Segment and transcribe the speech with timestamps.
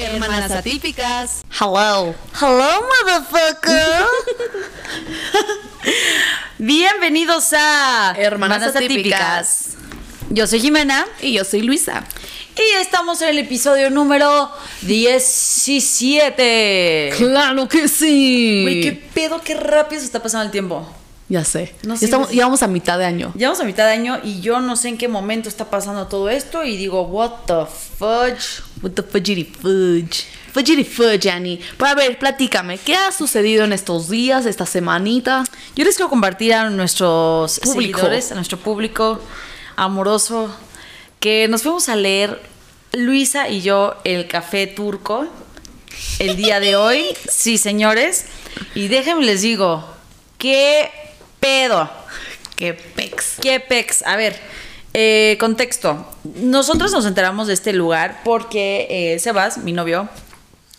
[0.00, 1.42] Hermanas atípicas.
[1.60, 2.14] Hello.
[2.40, 4.06] Hello, motherfucker.
[6.58, 9.76] Bienvenidos a Hermanas Atípicas.
[10.30, 12.04] Yo soy Jimena Y yo soy Luisa.
[12.56, 14.50] y estamos en el episodio número
[14.82, 17.12] 17.
[17.18, 18.62] Claro que sí.
[18.62, 20.88] Güey, qué pedo, qué rápido se está pasando el tiempo.
[21.30, 21.72] Ya sé.
[21.84, 23.32] No Ya sé, estamos, ya vamos a mitad de año.
[23.36, 26.28] Llevamos a mitad de año y yo no sé en qué momento está pasando todo
[26.28, 27.64] esto y digo, what the
[27.98, 28.60] fudge.
[28.82, 30.26] What the fudgity fudge.
[30.52, 31.60] Fudgity fudge, Annie.
[31.78, 35.44] Pero a ver, platícame, ¿qué ha sucedido en estos días, esta semanita?
[35.76, 38.00] Yo les quiero compartir a nuestros Público.
[38.00, 39.20] seguidores, a nuestro público
[39.76, 40.52] amoroso,
[41.20, 42.42] que nos fuimos a leer
[42.92, 45.28] Luisa y yo el café turco
[46.18, 47.04] el día de hoy.
[47.30, 48.26] Sí, señores.
[48.74, 49.86] Y déjenme les digo,
[50.38, 50.90] qué
[51.40, 51.90] pedo.
[52.56, 53.36] Qué pex.
[53.40, 54.02] ¿Qué pex?
[54.06, 54.38] A ver,
[54.92, 56.06] eh, contexto.
[56.36, 60.08] Nosotros nos enteramos de este lugar porque eh, Sebas, mi novio,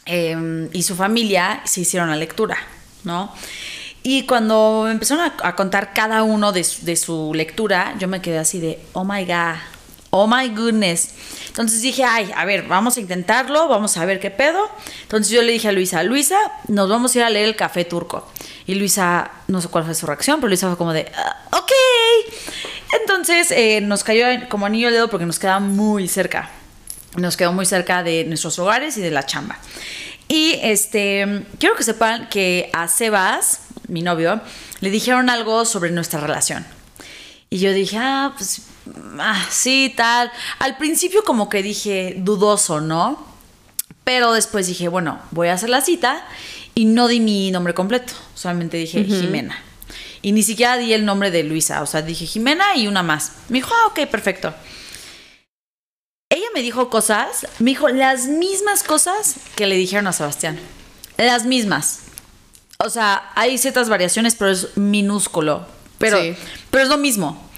[0.06, 2.58] eh, y su familia se hicieron la lectura,
[3.04, 3.34] ¿no?
[4.04, 8.22] Y cuando empezaron a, a contar cada uno de su, de su lectura, yo me
[8.22, 9.56] quedé así de, oh my god,
[10.10, 11.10] oh my goodness.
[11.48, 14.70] Entonces dije, ay, a ver, vamos a intentarlo, vamos a ver qué pedo.
[15.04, 17.86] Entonces yo le dije a Luisa, Luisa, nos vamos a ir a leer el café
[17.86, 18.28] turco.
[18.68, 21.72] Y Luisa, no sé cuál fue su reacción, pero Luisa fue como de, "Ah, ok.
[23.02, 26.50] Entonces eh, nos cayó como anillo al dedo porque nos quedaba muy cerca.
[27.18, 29.58] Nos quedó muy cerca de nuestros hogares y de la chamba.
[30.28, 34.40] Y este, quiero que sepan que a Sebas, mi novio,
[34.80, 36.66] le dijeron algo sobre nuestra relación.
[37.50, 38.62] Y yo dije, ah, pues,
[39.20, 40.32] ah, sí, tal.
[40.60, 43.26] Al principio como que dije dudoso, ¿no?
[44.06, 46.26] Pero después dije, bueno, voy a hacer la cita
[46.76, 48.14] y no di mi nombre completo.
[48.36, 49.58] Solamente dije Jimena.
[50.22, 51.82] Y ni siquiera di el nombre de Luisa.
[51.82, 53.34] O sea, dije Jimena y una más.
[53.50, 54.54] Me dijo, ah, ok, perfecto.
[56.30, 60.60] Ella me dijo cosas, me dijo las mismas cosas que le dijeron a Sebastián.
[61.18, 62.00] Las mismas.
[62.78, 65.66] O sea, hay ciertas variaciones, pero es minúsculo.
[65.98, 66.36] Pero, Sí.
[66.70, 67.50] pero es lo mismo.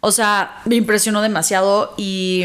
[0.00, 2.44] O sea, me impresionó demasiado y,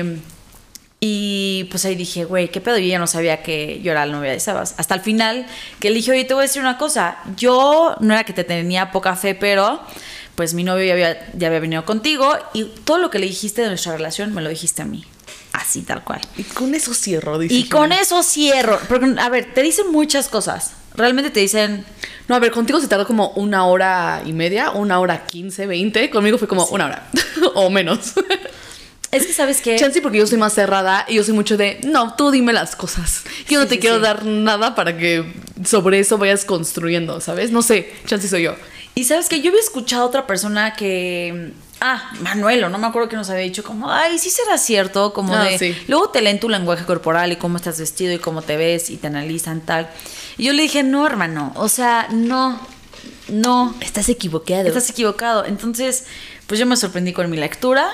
[0.99, 1.32] y
[1.65, 2.77] pues ahí dije, güey, ¿qué pedo?
[2.77, 4.75] Yo ya no sabía que yo era la novia de Sebas.
[4.77, 5.45] Hasta el final,
[5.79, 7.17] que le dije, oye, te voy a decir una cosa.
[7.37, 9.81] Yo no era que te tenía poca fe, pero
[10.35, 13.61] pues mi novio ya había, ya había venido contigo y todo lo que le dijiste
[13.61, 15.05] de nuestra relación me lo dijiste a mí.
[15.53, 16.19] Así, tal cual.
[16.35, 17.53] Y con eso cierro, dice.
[17.53, 18.79] Y con eso cierro.
[18.89, 20.73] Porque, a ver, te dicen muchas cosas.
[20.95, 21.85] Realmente te dicen,
[22.27, 26.09] No, a ver, contigo se tardó como una hora y media, una hora quince, veinte.
[26.09, 27.09] Conmigo fue como una hora.
[27.53, 28.13] o menos.
[29.13, 29.75] es que sabes que...
[29.77, 32.75] Chansey porque yo soy más cerrada y yo soy mucho de, no, tú dime las
[32.75, 33.23] cosas.
[33.47, 34.01] Yo no te sí, quiero sí.
[34.03, 35.33] dar nada para que
[35.65, 37.51] sobre eso vayas construyendo, ¿sabes?
[37.51, 38.55] No sé, Chansey soy yo.
[38.95, 41.51] Y sabes que yo había escuchado a otra persona que.
[41.81, 45.35] Ah, Manuelo, no me acuerdo que nos había dicho como, ay, sí será cierto, como
[45.35, 45.57] Ah, de.
[45.57, 45.75] sí.
[45.87, 48.97] Luego te leen tu lenguaje corporal y cómo estás vestido y cómo te ves y
[48.97, 49.89] te analizan tal.
[50.37, 52.59] Y yo le dije, no, hermano, o sea, no,
[53.27, 54.67] no, Estás equivocado.
[54.67, 55.43] estás equivocado.
[55.45, 56.05] Entonces,
[56.47, 57.89] pues yo me sorprendí con mi lectura.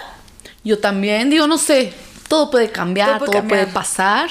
[0.64, 1.94] Yo también, digo, no sé,
[2.28, 4.30] todo puede cambiar, Todo todo puede pasar.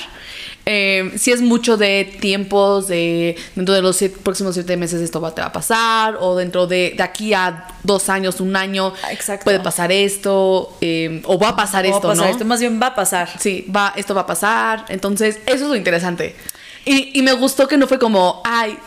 [0.70, 5.18] Eh, si es mucho de tiempos, de dentro de los siete- próximos siete meses esto
[5.18, 8.92] va, te va a pasar, o dentro de, de aquí a dos años, un año,
[9.02, 9.44] Ah, exacto.
[9.44, 12.32] puede pasar esto, eh, o va a pasar ¿Cómo esto, va a pasar ¿no?
[12.32, 12.44] esto?
[12.44, 13.30] Más bien va a pasar.
[13.40, 14.84] Sí, va, esto va a pasar.
[14.90, 16.36] Entonces, eso es lo interesante.
[16.84, 18.78] Y, y me gustó que no fue como, ay,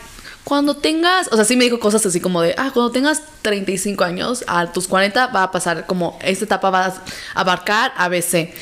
[0.44, 4.04] cuando tengas, o sea, sí me dijo cosas así como de, ah, cuando tengas 35
[4.04, 6.94] años, a tus 40 va a pasar como, esta etapa va a
[7.36, 8.54] abarcar ABC.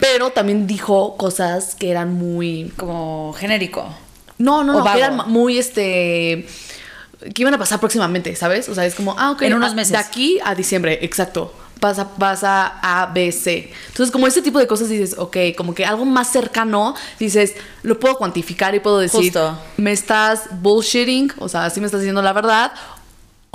[0.00, 2.72] Pero también dijo cosas que eran muy...
[2.76, 3.94] Como genérico.
[4.38, 4.92] No, no, no, vago.
[4.96, 6.46] que eran muy, este...
[7.32, 8.68] Que iban a pasar próximamente, ¿sabes?
[8.68, 9.42] O sea, es como, ah, ok.
[9.42, 9.92] En unos a- meses.
[9.92, 11.54] De aquí a diciembre, exacto.
[11.84, 13.70] Vas a, vas a B, C.
[13.88, 18.00] Entonces, como ese tipo de cosas dices, ok, como que algo más cercano, dices, lo
[18.00, 19.58] puedo cuantificar y puedo decir, Justo.
[19.76, 22.72] me estás bullshitting, o sea, sí me estás diciendo la verdad,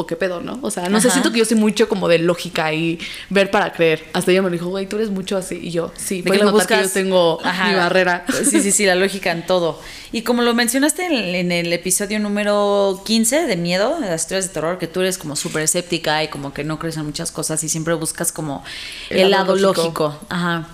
[0.01, 0.57] o qué pedo, ¿no?
[0.61, 1.15] O sea, no sé, Ajá.
[1.15, 2.97] siento que yo soy mucho como de lógica y
[3.29, 4.05] ver para creer.
[4.13, 5.59] Hasta ella me dijo, güey, tú eres mucho así.
[5.61, 7.67] Y yo, sí, De puedes que lo notar que yo buscas- tengo Ajá.
[7.67, 8.23] mi barrera.
[8.49, 9.77] Sí, sí, sí, la lógica en todo.
[10.13, 14.47] Y como lo mencionaste en, en el episodio número 15 de miedo, de las historias
[14.47, 17.31] de terror, que tú eres como súper escéptica y como que no crees en muchas
[17.33, 18.63] cosas y siempre buscas como
[19.09, 19.81] el, El lado lógico.
[19.83, 20.19] lógico.
[20.29, 20.69] Ajá.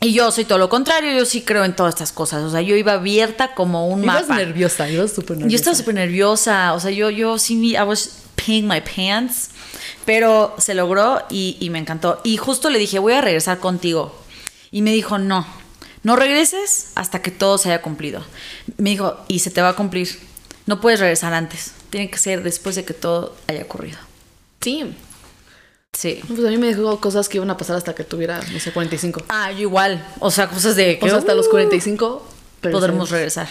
[0.00, 2.42] Y yo soy todo lo contrario, yo sí creo en todas estas cosas.
[2.42, 4.36] O sea, yo iba abierta como un Ibas mapa.
[4.36, 5.50] nerviosa, ibas súper nerviosa.
[5.50, 9.50] Yo estaba súper nerviosa, o sea, yo, yo sí, I was peeing my pants,
[10.04, 12.20] pero se logró y, y me encantó.
[12.24, 14.14] Y justo le dije, voy a regresar contigo.
[14.70, 15.46] Y me dijo, no,
[16.02, 18.22] no regreses hasta que todo se haya cumplido.
[18.76, 20.08] Me dijo, y se te va a cumplir.
[20.66, 23.98] No puedes regresar antes, tiene que ser después de que todo haya ocurrido.
[24.60, 24.94] Sí.
[25.92, 26.20] Sí.
[26.26, 28.72] Pues a mí me dijo cosas que iban a pasar hasta que tuviera, no sé,
[28.72, 29.22] 45.
[29.28, 30.04] Ah, yo igual.
[30.18, 30.98] O sea, cosas de...
[31.00, 32.26] O sea, hasta uh, los 45
[32.60, 33.48] Pero podremos regresar.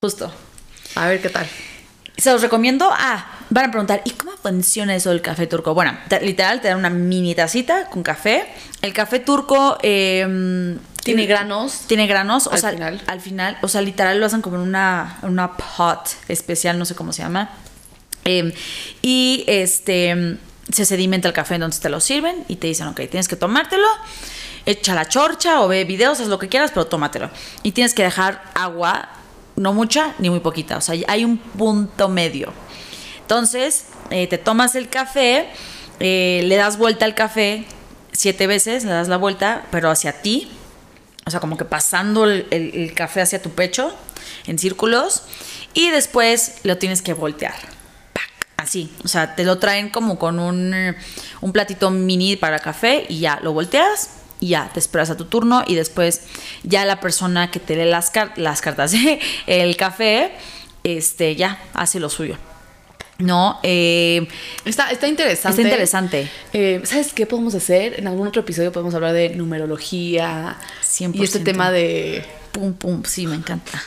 [0.00, 0.30] Justo.
[0.94, 1.48] A ver qué tal.
[2.16, 2.88] Se los recomiendo.
[2.92, 5.72] Ah, van a preguntar, ¿y cómo funciona eso del café turco?
[5.74, 8.46] Bueno, te- literal, te dan una mini tacita con café.
[8.82, 11.84] El café turco eh, Tiene granos.
[11.86, 13.00] Tiene granos, o Al sea, final.
[13.06, 16.94] al final, o sea, literal lo hacen como en una, una pot especial, no sé
[16.94, 17.50] cómo se llama.
[18.26, 18.54] Eh,
[19.00, 20.36] y este
[20.70, 23.88] se sedimenta el café, entonces te lo sirven y te dicen, ok, tienes que tomártelo,
[24.66, 27.30] echa la chorcha o ve videos, haz lo que quieras, pero tómatelo.
[27.62, 29.08] Y tienes que dejar agua,
[29.60, 32.50] no mucha ni muy poquita, o sea, hay un punto medio.
[33.20, 35.48] Entonces, eh, te tomas el café,
[36.00, 37.66] eh, le das vuelta al café
[38.10, 40.50] siete veces, le das la vuelta, pero hacia ti,
[41.26, 43.94] o sea, como que pasando el, café hacia tu pecho
[44.46, 45.24] en círculos,
[45.74, 47.54] y después lo tienes que voltear.
[48.56, 50.96] Así, o sea, te lo traen como con un,
[51.42, 55.26] un platito mini para café y ya lo volteas y ya te esperas a tu
[55.26, 56.22] turno y después
[56.62, 58.92] ya la persona que te lee las, car- las cartas,
[59.46, 60.32] el café,
[60.82, 62.36] este, ya hace lo suyo.
[63.18, 64.26] No, eh,
[64.64, 65.60] Está, está interesante.
[65.60, 66.30] Está interesante.
[66.54, 68.00] Eh, ¿Sabes qué podemos hacer?
[68.00, 70.56] En algún otro episodio podemos hablar de numerología.
[70.82, 71.10] 100%.
[71.16, 72.24] Y este tema de...
[72.60, 73.82] pum, pum, sí, me encanta.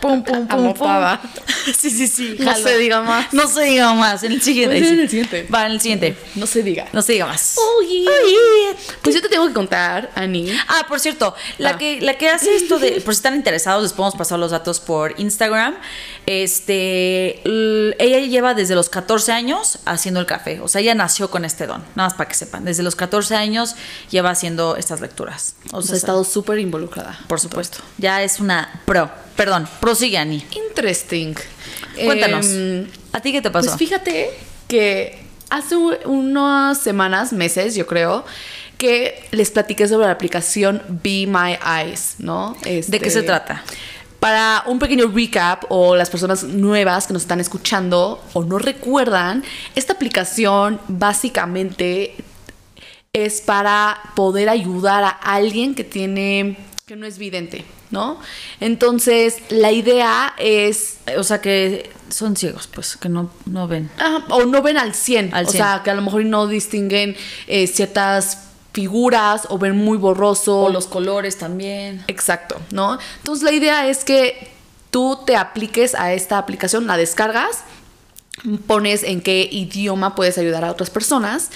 [0.00, 0.74] Pum, pum, pum.
[1.76, 2.36] Sí, sí, sí.
[2.40, 2.64] No jalo.
[2.68, 3.32] se diga más.
[3.32, 4.22] No se diga más.
[4.24, 4.76] En el siguiente.
[4.76, 5.46] Puede ser en el siguiente.
[5.54, 6.16] Va, en el siguiente.
[6.34, 6.88] No se diga.
[6.92, 7.56] No se diga más.
[7.78, 8.04] Oye.
[9.02, 10.50] Pues yo te tengo que contar, Ani.
[10.68, 11.78] Ah, por cierto, la, Ah.
[11.78, 14.80] que, la que hace esto de, por si están interesados, les podemos pasar los datos
[14.80, 15.76] por Instagram.
[16.32, 20.60] Este, ella lleva desde los 14 años haciendo el café.
[20.60, 21.82] O sea, ella nació con este don.
[21.96, 22.64] Nada más para que sepan.
[22.64, 23.74] Desde los 14 años
[24.10, 25.56] lleva haciendo estas lecturas.
[25.72, 27.18] O O sea, he estado súper involucrada.
[27.26, 27.78] por supuesto.
[27.98, 29.10] Ya es una pro.
[29.34, 30.46] Perdón, prosigue, Ani.
[30.68, 31.34] Interesting.
[32.04, 32.46] Cuéntanos.
[32.46, 33.66] Em, ¿A ti qué te pasó?
[33.66, 34.30] Pues fíjate
[34.68, 38.24] que hace unas semanas, meses, yo creo,
[38.78, 42.56] que les platiqué sobre la aplicación Be My Eyes, ¿no?
[42.62, 43.64] ¿De qué Este, se trata?
[44.20, 49.42] Para un pequeño recap o las personas nuevas que nos están escuchando o no recuerdan,
[49.74, 52.14] esta aplicación básicamente
[53.12, 56.56] es para poder ayudar a alguien que tiene
[56.86, 58.18] que no es vidente, ¿no?
[58.58, 63.88] Entonces, la idea es O sea, que son ciegos, pues, que no, no ven.
[63.96, 65.32] Ajá, o no ven al 100.
[65.32, 65.62] Al o 100.
[65.62, 70.62] sea, que a lo mejor no distinguen eh, ciertas figuras o ven muy borroso.
[70.62, 72.04] O los colores también.
[72.06, 72.98] Exacto, ¿no?
[73.18, 74.50] Entonces la idea es que
[74.90, 77.64] tú te apliques a esta aplicación, la descargas,
[78.66, 81.50] pones en qué idioma puedes ayudar a otras personas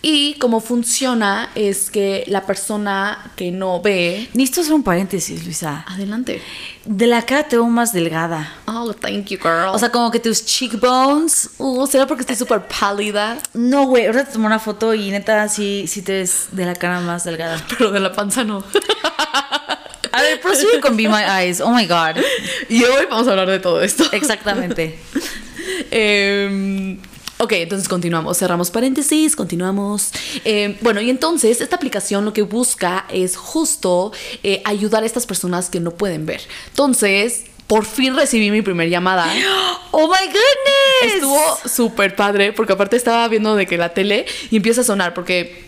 [0.00, 4.28] y cómo funciona es que la persona que no ve...
[4.34, 5.84] Necesito hacer un paréntesis, Luisa.
[5.88, 6.40] Adelante.
[6.84, 8.52] De la cara te veo más delgada.
[8.66, 9.70] Oh, thank you, girl.
[9.72, 11.50] O sea, como que tus cheekbones.
[11.58, 13.38] Oh, ¿será porque estoy súper pálida?
[13.54, 16.74] No, güey, ahorita te tomé una foto y neta, sí, sí te ves de la
[16.76, 17.60] cara más delgada.
[17.78, 18.62] Pero de la panza no.
[20.12, 21.60] A ver, prosigue con Be My Eyes.
[21.60, 22.22] Oh my God.
[22.68, 24.04] y hoy vamos a hablar de todo esto.
[24.12, 24.98] Exactamente.
[25.90, 26.98] Eh,
[27.38, 28.38] ok, entonces continuamos.
[28.38, 30.12] Cerramos paréntesis, continuamos.
[30.44, 34.12] Eh, bueno, y entonces esta aplicación lo que busca es justo
[34.42, 36.42] eh, ayudar a estas personas que no pueden ver.
[36.68, 39.32] Entonces, por fin recibí mi primer llamada.
[39.90, 41.14] Oh my goodness.
[41.14, 45.14] Estuvo súper padre porque aparte estaba viendo de que la tele y empieza a sonar
[45.14, 45.64] porque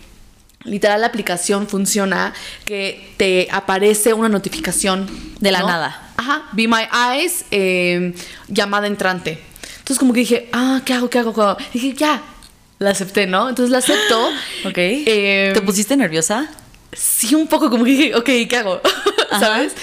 [0.63, 2.33] literal la aplicación funciona
[2.65, 5.07] que te aparece una notificación
[5.39, 5.67] De la ¿no?
[5.67, 6.13] nada.
[6.17, 8.13] Ajá, Be My Eyes, eh,
[8.47, 9.39] llamada entrante.
[9.79, 11.09] Entonces como que dije, ah, ¿qué hago?
[11.09, 11.33] ¿Qué hago?
[11.33, 11.57] ¿Qué hago?
[11.73, 12.21] dije, ya,
[12.79, 13.49] la acepté, ¿no?
[13.49, 14.29] Entonces la acepto.
[14.65, 14.77] Ok.
[14.77, 16.49] Eh, ¿Te pusiste nerviosa?
[16.93, 18.81] Sí, un poco como que dije, ok, ¿qué hago?
[19.39, 19.73] ¿Sabes?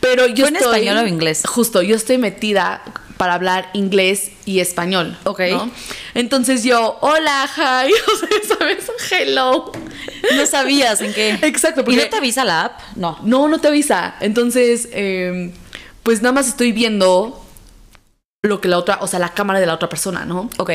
[0.00, 0.80] Pero yo ¿Fue en estoy...
[0.80, 1.42] español o inglés?
[1.46, 2.82] Justo, yo estoy metida
[3.16, 5.16] para hablar inglés y español.
[5.24, 5.40] Ok.
[5.50, 5.70] ¿no?
[6.14, 8.90] Entonces yo, hola, hi, o sea, ¿sabes?
[9.10, 9.72] Hello.
[10.34, 11.30] No sabías en qué.
[11.42, 12.80] Exacto, ¿Y porque- no te avisa la app?
[12.96, 13.18] No.
[13.22, 14.16] No, no te avisa.
[14.20, 15.52] Entonces, eh,
[16.02, 17.45] pues nada más estoy viendo
[18.46, 20.50] lo que la otra, o sea, la cámara de la otra persona, ¿no?
[20.58, 20.70] Ok.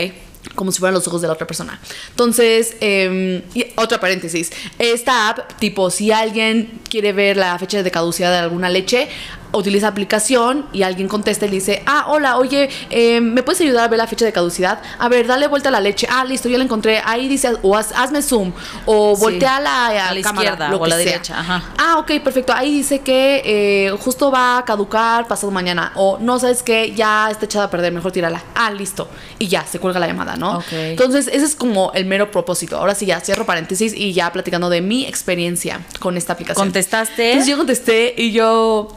[0.55, 1.79] como si fueran los ojos de la otra persona.
[2.09, 7.91] Entonces, eh, y otra paréntesis, esta app, tipo, si alguien quiere ver la fecha de
[7.91, 9.07] caducidad de alguna leche,
[9.53, 13.85] utiliza aplicación y alguien contesta y le dice, ah, hola, oye, eh, ¿me puedes ayudar
[13.85, 14.81] a ver la fecha de caducidad?
[14.99, 16.07] A ver, dale vuelta a la leche.
[16.09, 17.01] Ah, listo, ya la encontré.
[17.03, 18.53] Ahí dice, o haz- hazme zoom,
[18.85, 19.21] o Sí.
[19.21, 21.05] voltea a la, A la cámara, izquierda lo o a la sea.
[21.05, 21.63] derecha, ajá.
[21.77, 22.53] Ah, ok, perfecto.
[22.53, 25.91] Ahí dice que eh, justo va a caducar pasado mañana.
[25.95, 28.41] O no, sabes que ya está echada a perder, mejor tírala.
[28.55, 29.09] Ah, listo.
[29.39, 30.57] Y ya, se cuelga la llamada, ¿no?
[30.59, 30.71] Ok.
[30.71, 32.77] Entonces, ese es como el mero propósito.
[32.77, 36.65] Ahora sí, ya cierro paréntesis y ya platicando de mi experiencia con esta aplicación.
[36.67, 37.31] ¿Contestaste?
[37.31, 38.87] Entonces yo contesté y yo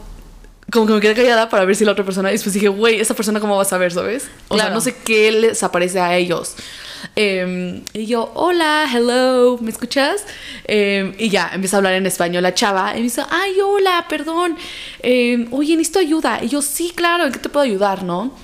[0.74, 2.30] como que me quedé callada para ver si la otra persona.
[2.30, 4.28] Y después dije, güey, esa persona cómo va a saber, ¿sabes?
[4.48, 6.56] O sea, no sé qué les aparece a ellos.
[7.14, 10.24] Em, y yo, hola, hello, ¿me escuchas?
[10.64, 12.90] Em, y ya, empieza a hablar en español la chava.
[12.94, 14.56] Y me dice, ay, hola, perdón.
[14.98, 16.40] Em, oye, necesito ayuda.
[16.42, 18.36] Y yo, sí, claro, ¿en qué te puedo ayudar, no?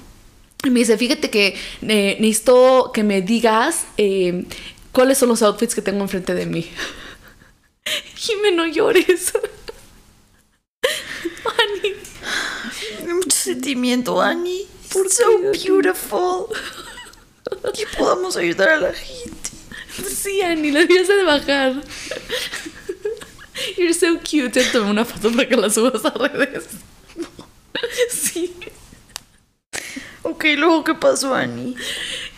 [0.62, 3.86] Y me dice, fíjate que eh, necesito que me digas
[4.92, 6.70] cuáles son los outfits que tengo enfrente de mí.
[8.14, 9.32] Jime, no llores.
[11.44, 11.99] Ani.
[13.50, 14.68] Sentimiento, Annie.
[14.92, 16.46] ¿Por so beautiful.
[17.74, 19.50] Que podamos ayudar a la gente.
[20.08, 21.82] Sí, Ani, la debías de bajar.
[23.76, 24.50] You're so cute.
[24.50, 26.68] Te tomé una foto para que la subas a redes.
[28.08, 28.54] Sí.
[30.22, 31.74] Ok, luego, ¿qué pasó, Annie?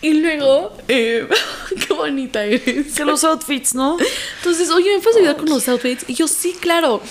[0.01, 1.27] Y luego, eh,
[1.87, 2.95] qué bonita eres.
[2.95, 3.97] Que los outfits, ¿no?
[4.37, 6.05] Entonces, oye, ¿me puedes ayudar con los outfits?
[6.07, 7.03] Y yo, sí, claro.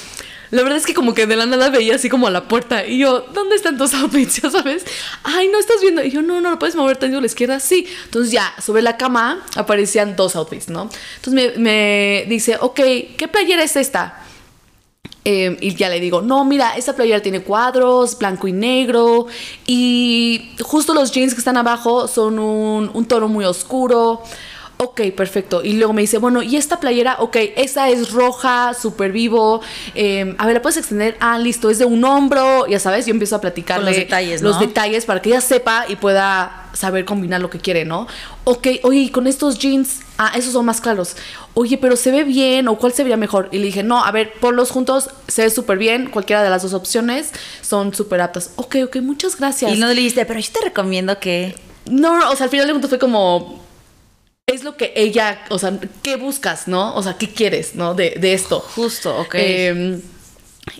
[0.52, 2.87] La verdad es que como que de la nada veía así como a la puerta.
[2.87, 4.35] Y yo, ¿dónde están tus outfits?
[4.42, 4.85] Ya sabes.
[5.23, 6.04] Ay, no estás viendo.
[6.04, 7.59] Y yo, no, no, lo puedes mover tanto a la izquierda.
[7.59, 7.87] Sí.
[8.04, 10.90] Entonces ya, sobre la cama aparecían dos outfits, ¿no?
[11.16, 12.80] Entonces me, me dice, ok,
[13.16, 14.23] ¿qué playera es esta?
[15.25, 19.28] Eh, y ya le digo, no, mira, esta playera tiene cuadros, blanco y negro.
[19.66, 24.23] Y justo los jeans que están abajo son un, un tono muy oscuro.
[24.83, 25.62] Ok, perfecto.
[25.62, 27.17] Y luego me dice, bueno, ¿y esta playera?
[27.21, 29.61] Ok, esa es roja, súper vivo.
[29.95, 31.17] Eh, a ver, ¿la puedes extender?
[31.21, 32.67] Ah, listo, es de un hombro.
[32.67, 34.67] Ya sabes, yo empiezo a platicarle los detalles, los ¿no?
[34.67, 38.09] detalles para que ella sepa y pueda saber combinar lo que quiere, ¿no?
[38.43, 41.17] Ok, oye, y con estos jeans, ah, esos son más claros.
[41.55, 43.51] Oye, pero se ve bien, o cuál se vería mejor.
[43.53, 46.11] Y le dije, no, a ver, ponlos juntos, se ve súper bien.
[46.11, 48.51] Cualquiera de las dos opciones son súper aptas.
[48.57, 49.73] Ok, ok, muchas gracias.
[49.73, 51.55] Y no le dijiste, pero yo te recomiendo que.
[51.87, 53.62] No, no, o sea, al final del punto fue como.
[54.46, 56.94] Es lo que ella, o sea, ¿qué buscas, no?
[56.96, 57.94] O sea, ¿qué quieres, no?
[57.94, 58.61] De, de esto.
[58.61, 59.34] Justo, ok.
[59.38, 60.00] Eh,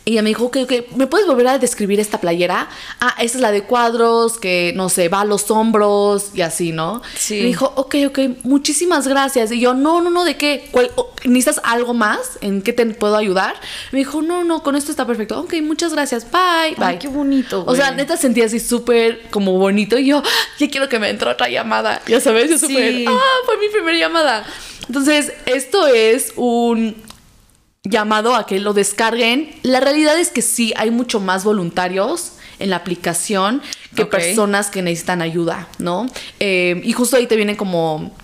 [0.05, 2.69] y ella me dijo, ok, ok, ¿me puedes volver a describir esta playera?
[3.01, 6.71] Ah, esta es la de cuadros, que no sé, va a los hombros y así,
[6.71, 7.03] ¿no?
[7.17, 7.39] Sí.
[7.39, 9.51] Y me dijo, ok, ok, muchísimas gracias.
[9.51, 10.69] Y yo, no, no, no, ¿de qué?
[10.71, 10.91] ¿Cuál-
[11.25, 12.39] ¿Necesitas algo más?
[12.43, 13.55] ¿En qué te puedo ayudar?
[13.91, 15.39] Me dijo, no, no, con esto está perfecto.
[15.41, 16.87] Ok, muchas gracias, bye, bye.
[16.87, 19.99] Ay, qué bonito, O sea, neta sentía así súper como bonito.
[19.99, 22.01] Y yo, "Ah, ya quiero que me entre otra llamada.
[22.07, 22.67] Ya sabes, yo Sí.
[22.69, 24.45] súper, ah, fue mi primera llamada.
[24.87, 26.97] Entonces, esto es un
[27.85, 29.55] llamado a que lo descarguen.
[29.63, 33.61] La realidad es que sí, hay mucho más voluntarios en la aplicación
[33.97, 36.07] que personas que necesitan ayuda, ¿no?
[36.39, 38.15] Eh, y justo ahí te vienen como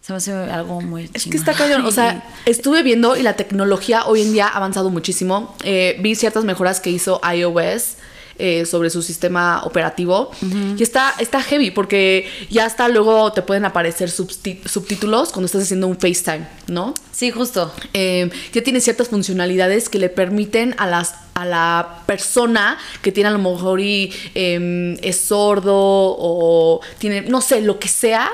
[0.00, 1.84] Se me hace algo muy Es que está cañón.
[1.84, 5.54] O sea, estuve viendo y la tecnología hoy en día ha avanzado muchísimo.
[5.62, 7.96] Eh, vi ciertas mejoras que hizo iOS
[8.42, 10.30] eh, sobre su sistema operativo.
[10.78, 15.86] Y está, está heavy porque ya hasta luego te pueden aparecer subtítulos cuando estás haciendo
[15.86, 16.94] un FaceTime, ¿no?
[17.12, 17.70] Sí, justo.
[17.92, 23.28] Eh, ya tiene ciertas funcionalidades que le permiten a las a la persona que tiene
[23.28, 28.30] a lo mejor y em, es sordo o tiene no sé lo que sea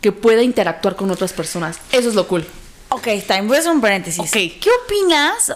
[0.00, 2.46] que pueda interactuar con otras personas eso es lo cool
[2.90, 3.42] Ok, time.
[3.42, 4.18] Voy a hacer un paréntesis.
[4.18, 4.32] Ok.
[4.32, 5.52] ¿Qué opinas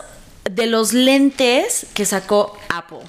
[0.49, 3.01] de los lentes que sacó Apple?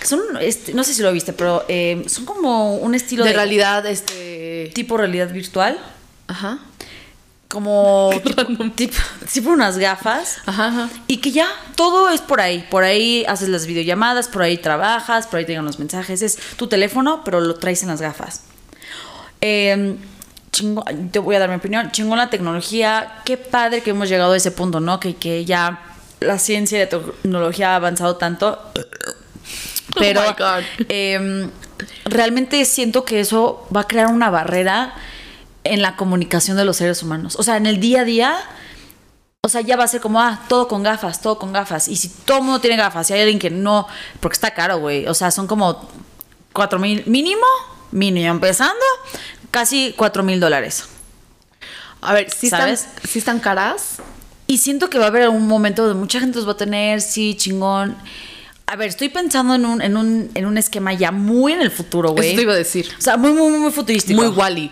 [0.00, 3.30] Que son, este, no sé si lo viste, pero eh, son como un estilo de
[3.30, 5.78] de, realidad este tipo realidad virtual.
[6.28, 6.60] ajá
[7.48, 8.96] Como tipo, tipo,
[9.32, 10.38] tipo unas gafas.
[10.46, 10.88] ajá, ajá.
[11.08, 12.64] Y que ya todo es por ahí.
[12.70, 16.22] Por ahí haces las videollamadas, por ahí trabajas, por ahí te llegan los mensajes.
[16.22, 18.42] Es tu teléfono, pero lo traes en las gafas.
[19.40, 19.96] Eh,
[20.52, 21.90] chingo- te voy a dar mi opinión.
[21.92, 23.20] Chingón la tecnología.
[23.24, 25.00] Qué padre que hemos llegado a ese punto, ¿no?
[25.00, 25.80] Que, que ya
[26.20, 28.58] la ciencia y la tecnología ha avanzado tanto.
[29.98, 30.34] Pero Oh
[30.88, 31.48] eh,
[32.04, 34.94] realmente siento que eso va a crear una barrera
[35.64, 37.36] en la comunicación de los seres humanos.
[37.36, 38.38] O sea, en el día a día
[39.42, 41.88] O sea, ya va a ser como, ah, todo con gafas, todo con gafas.
[41.88, 43.86] Y si todo el mundo tiene gafas, y hay alguien que no,
[44.20, 45.06] porque está caro, güey.
[45.06, 45.88] O sea, son como
[46.52, 47.46] cuatro mil, mínimo,
[47.90, 48.84] mínimo, empezando,
[49.50, 50.84] casi cuatro mil dólares.
[52.00, 52.86] A ver, si están, ¿Sabes?
[53.08, 53.96] sí están caras.
[54.46, 57.00] Y siento que va a haber un momento donde mucha gente los va a tener,
[57.00, 57.96] sí, chingón.
[58.66, 61.70] A ver, estoy pensando en un, en un, en un esquema ya muy en el
[61.70, 62.28] futuro, güey.
[62.28, 62.88] Eso te iba a decir.
[62.98, 64.20] O sea, muy, muy, muy futurístico.
[64.20, 64.70] Muy Wally.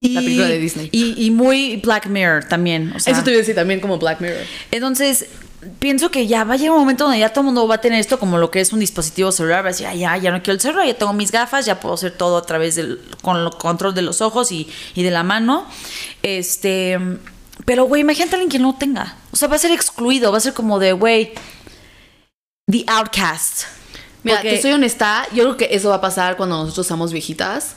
[0.00, 0.88] Y- la película de Disney.
[0.92, 2.92] Y, y muy Black Mirror también.
[2.94, 4.42] O sea, Eso te iba a decir también como Black Mirror.
[4.70, 5.26] Entonces,
[5.78, 7.80] pienso que ya va a llegar un momento donde ya todo el mundo va a
[7.80, 9.64] tener esto como lo que es un dispositivo celular.
[9.64, 11.78] Va a decir, "Ay, ya, ya no quiero el celular, ya tengo mis gafas, ya
[11.80, 15.10] puedo hacer todo a través del con el control de los ojos y, y de
[15.10, 15.66] la mano.
[16.22, 16.98] Este.
[17.64, 19.16] Pero, güey, imagínate a alguien que no tenga.
[19.30, 21.32] O sea, va a ser excluido, va a ser como de, güey,
[22.70, 23.64] the outcast.
[24.24, 27.12] Mira, Porque- te soy honesta, yo creo que eso va a pasar cuando nosotros seamos
[27.12, 27.74] viejitas,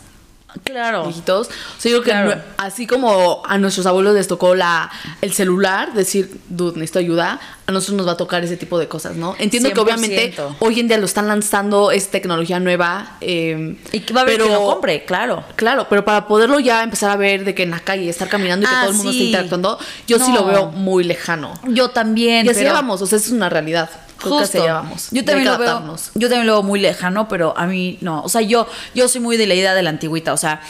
[0.64, 1.04] Claro.
[1.04, 1.48] viejitos.
[1.48, 2.30] O sea, yo creo Claro.
[2.42, 7.40] que así como a nuestros abuelos les tocó la, el celular, decir, dude, necesito ayuda,
[7.68, 9.36] a nosotros nos va a tocar ese tipo de cosas, ¿no?
[9.40, 9.84] Entiendo que 100%.
[9.84, 13.18] obviamente hoy en día lo están lanzando, es tecnología nueva.
[13.22, 15.44] eh, Y que va a haber pero, que lo compre, claro.
[15.56, 18.66] Claro, pero para poderlo ya empezar a ver de que en la calle, estar caminando
[18.66, 19.18] y que Ah, todo el mundo sí.
[19.18, 21.54] esté interactuando, yo sí lo veo muy lejano.
[21.68, 22.46] Yo también.
[22.46, 23.90] Y así pero- vamos, o sea, eso es una realidad.
[24.22, 24.66] Justo.
[24.66, 25.08] ya vamos.
[25.12, 25.96] Yo también lo veo.
[26.16, 28.22] Yo también lo veo muy lejano, pero a mí no.
[28.24, 30.34] O sea, yo, yo soy muy de la idea de la antigüita.
[30.34, 30.62] O sea,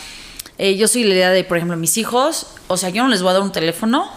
[0.58, 2.48] eh, yo soy la idea de, por ejemplo, mis hijos.
[2.68, 4.10] O sea, yo no les voy a dar un teléfono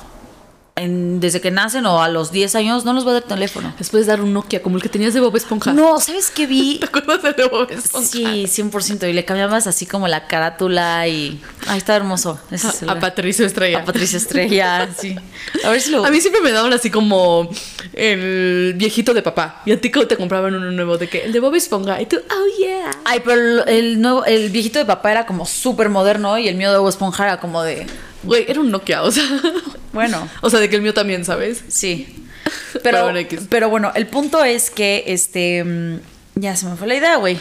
[0.79, 3.75] en- desde que nacen o a los 10 años, no les voy a dar teléfono.
[3.79, 5.73] Después dar un Nokia como el que tenías de Bob Esponja.
[5.73, 6.79] No, ¿sabes qué vi?
[6.81, 8.09] ¿Te acuerdas del de Bob Esponja?
[8.09, 9.09] Sí, 100%.
[9.09, 11.41] Y le cambiabas así como la carátula y...
[11.67, 12.39] Ahí está hermoso.
[12.87, 13.81] A, a Patricio Estrella.
[13.81, 15.17] A Patricia Estrella, sí.
[15.65, 16.05] A ver si lo...
[16.05, 17.49] A mí siempre me daban así como
[17.93, 19.63] el viejito de papá.
[19.67, 22.01] Y a ti te compraban uno nuevo de que el de Bob Esponja.
[22.01, 22.91] Y tú, oh yeah.
[23.05, 26.55] Ay, pero el, el nuevo, el viejito de papá era como súper moderno y el
[26.57, 27.87] mío de Bob Esponja era como de...
[28.23, 29.25] Güey, era un Nokia, o sea.
[29.93, 31.63] Bueno, O sea, de que el mío también, ¿sabes?
[31.69, 32.25] sí.
[32.83, 35.65] Pero Pero, pero bueno, el punto es que este...
[35.65, 36.01] mm,
[36.37, 37.39] Ya se me fue la idea, güey.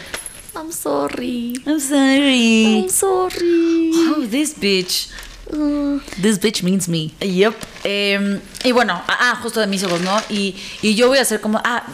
[0.54, 1.54] I'm sorry.
[1.66, 2.80] I'm sorry.
[2.82, 3.90] I'm sorry.
[4.10, 5.08] Oh, this bitch.
[6.20, 7.12] This bitch means me.
[7.20, 7.54] Yep.
[7.84, 10.20] Eh, y bueno, ah, ah, justo de mis ojos, ¿no?
[10.28, 11.84] Y, y yo voy a hacer como, ah,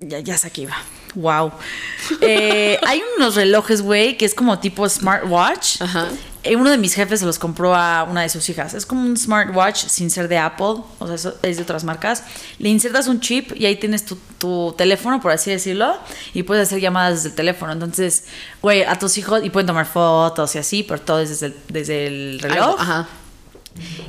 [0.00, 0.76] ya, ya sé aquí va.
[1.14, 1.52] Wow.
[2.20, 5.80] Eh, hay unos relojes, güey, que es como tipo smartwatch.
[5.82, 6.08] Ajá.
[6.44, 8.74] Eh, uno de mis jefes se los compró a una de sus hijas.
[8.74, 12.22] Es como un smartwatch sin ser de Apple, o sea, eso es de otras marcas.
[12.58, 15.96] Le insertas un chip y ahí tienes tu, tu teléfono, por así decirlo,
[16.34, 17.72] y puedes hacer llamadas desde el teléfono.
[17.72, 18.26] Entonces,
[18.62, 21.56] güey, a tus hijos, y pueden tomar fotos y así, pero todo es desde el,
[21.68, 22.76] desde el reloj.
[22.78, 23.08] Ajá.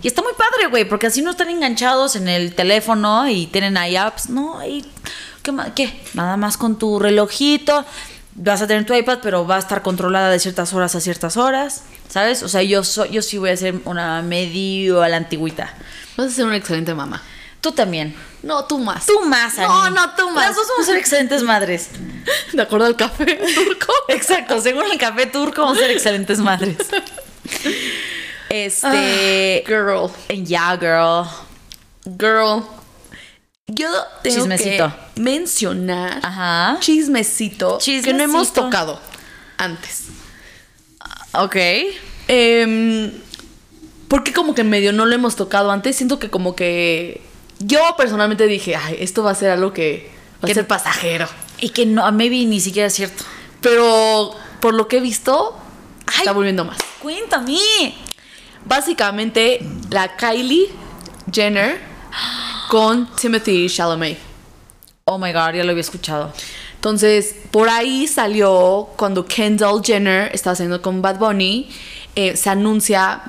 [0.01, 3.77] Y está muy padre, güey, porque así no están enganchados en el teléfono y tienen
[3.77, 4.29] ahí apps.
[4.29, 4.85] No, y
[5.43, 6.01] ¿qué, ¿qué?
[6.13, 7.85] Nada más con tu relojito.
[8.41, 11.35] Vas a tener tu iPad, pero va a estar controlada de ciertas horas a ciertas
[11.35, 11.83] horas.
[12.07, 12.41] ¿Sabes?
[12.41, 15.73] O sea, yo, soy, yo sí voy a ser una medio a la antigüita.
[16.15, 17.21] Vas a ser una excelente mamá.
[17.59, 18.15] Tú también.
[18.41, 19.05] No, tú más.
[19.05, 19.93] Tú más, No, Ani.
[19.95, 20.45] no, tú más.
[20.47, 21.89] Las dos vamos a ser excelentes madres.
[22.53, 23.93] De acuerdo al café turco.
[24.07, 26.77] Exacto, según el café turco vamos a ser excelentes madres.
[28.49, 29.63] Este.
[29.67, 30.09] Girl.
[30.43, 31.27] Ya, girl.
[32.17, 32.63] Girl.
[33.71, 33.87] Yo
[34.23, 34.91] tengo Chismecito.
[35.15, 36.77] que mencionar Ajá.
[36.79, 38.99] chismecito, que no hemos tocado
[39.57, 40.05] antes.
[41.33, 41.55] Ok.
[42.27, 43.11] Em,
[44.07, 45.95] porque como que medio no lo hemos tocado antes.
[45.95, 47.21] Siento que como que
[47.59, 50.09] yo personalmente dije, ay, esto va a ser algo que
[50.43, 51.27] va Que- a ser pasajero.
[51.59, 53.23] Y que no, maybe ni siquiera es cierto.
[53.61, 55.55] Pero por lo que he visto,
[56.07, 56.15] Ay.
[56.19, 56.77] está volviendo más.
[57.01, 57.59] Cuéntame.
[58.65, 60.69] Básicamente, la Kylie
[61.31, 61.79] Jenner
[62.69, 64.17] con Timothy Chalamet.
[65.05, 66.31] Oh my god, ya lo había escuchado.
[66.75, 71.67] Entonces, por ahí salió cuando Kendall Jenner estaba haciendo con Bad Bunny,
[72.15, 73.23] eh, se anuncia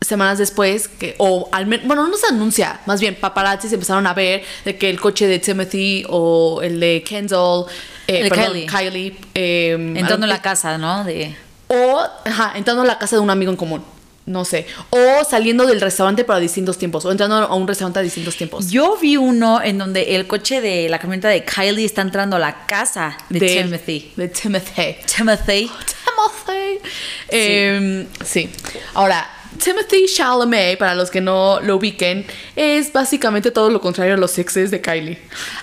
[0.00, 4.04] semanas después que, o al menos, bueno, no se anuncia, más bien paparazzi se empezaron
[4.06, 7.66] a ver de que el coche de Timothy o el de Kendall,
[8.08, 8.66] eh, El perdón, Kylie.
[8.66, 11.04] Kylie, eh, Entrando en la casa, ¿no?
[11.04, 11.36] De.
[11.68, 13.84] o ajá, entrando a la casa de un amigo en común,
[14.26, 18.02] no sé, o saliendo del restaurante para distintos tiempos, o entrando a un restaurante a
[18.02, 18.70] distintos tiempos.
[18.70, 22.38] Yo vi uno en donde el coche de la camioneta de Kylie está entrando a
[22.40, 24.12] la casa de, Timothy.
[24.16, 24.96] De Timothy.
[25.06, 25.70] Timothy.
[26.04, 26.80] Timothy.
[27.28, 28.50] Eh, sí.
[28.94, 29.28] Ahora,
[29.62, 34.36] Timothy Chalamet, para los que no lo ubiquen, es básicamente todo lo contrario a los
[34.38, 35.18] exes de Kylie.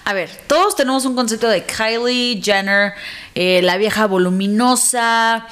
[0.06, 2.94] A ver, todos tenemos un concepto de Kylie Jenner,
[3.36, 5.48] eh, la vieja voluminosa,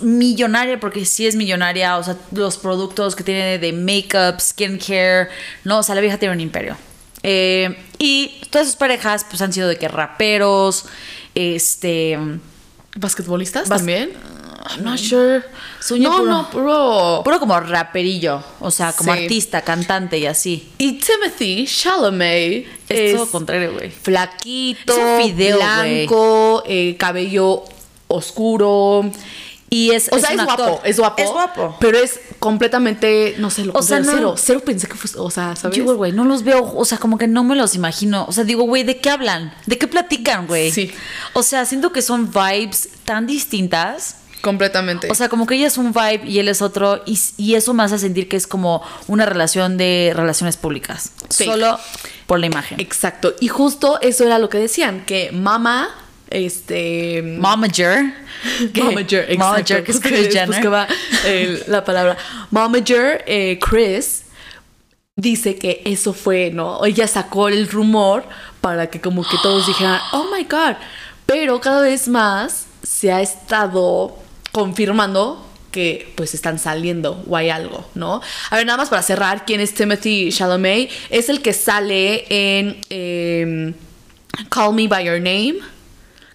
[0.00, 5.28] millonaria, porque sí es millonaria, o sea, los productos que tiene de makeup, skincare,
[5.64, 6.76] no, o sea, la vieja tiene un imperio.
[7.22, 10.84] Eh, y todas sus parejas, pues han sido de que raperos,
[11.34, 12.18] este.
[12.98, 14.12] ¿Basquetbolistas Bas- también?
[14.70, 15.42] I'm not sure.
[15.80, 16.30] Sueño no, puro.
[16.30, 17.20] no, puro.
[17.24, 19.22] Puro como raperillo, o sea, como Sí.
[19.22, 20.70] artista, cantante y así.
[20.78, 23.90] Y Timothy Chalamet Es es todo contrario, güey.
[23.90, 27.62] flaquito, Es un fideo, blanco, eh, cabello
[28.08, 29.10] oscuro.
[29.68, 30.56] Y es, O sea, es, actor.
[30.56, 31.22] guapo, es guapo.
[31.22, 31.76] Es guapo.
[31.80, 34.34] Pero es completamente, no sé, lo O sea, no- cero.
[34.38, 35.76] Cero pensé que fuese, o sea, ¿sabes?
[35.76, 38.24] Yo, güey, no los veo, o sea, como que no me los imagino.
[38.28, 39.52] O sea, digo, güey, ¿de qué hablan?
[39.66, 40.70] ¿De qué platican, güey?
[40.70, 40.92] Sí.
[41.32, 44.16] O sea, siento que son vibes tan distintas.
[44.42, 45.10] completamente.
[45.10, 47.02] O sea, como que ella es un vibe y él es otro.
[47.04, 51.10] Y, y eso me hace sentir que es como una relación de relaciones públicas.
[51.34, 51.50] Fake.
[51.50, 51.78] Solo
[52.28, 52.78] por la imagen.
[52.78, 53.34] Exacto.
[53.40, 55.88] Y justo eso era lo que decían, que mamá,
[56.30, 57.22] este...
[57.22, 58.12] Momager.
[58.72, 59.38] que- Momager, exacto.
[59.44, 60.46] Momager, que es Kris Jenner.
[60.48, 60.86] buscaba,
[61.24, 62.16] eh, la palabra.
[62.50, 64.24] Momager, eh, Chris,
[65.16, 66.84] dice que eso fue, ¿no?
[66.84, 68.24] Ella sacó el rumor
[68.60, 70.76] para que como que todos dijeran, oh my god.
[71.26, 74.16] Pero cada vez más se ha estado
[74.52, 78.22] confirmando que pues están saliendo o hay algo, ¿no?
[78.50, 80.90] A ver, nada más para cerrar, ¿quién es Timothy Chalamet?
[81.10, 83.74] Es el que sale en em,
[84.48, 85.56] Call Me By Your Name.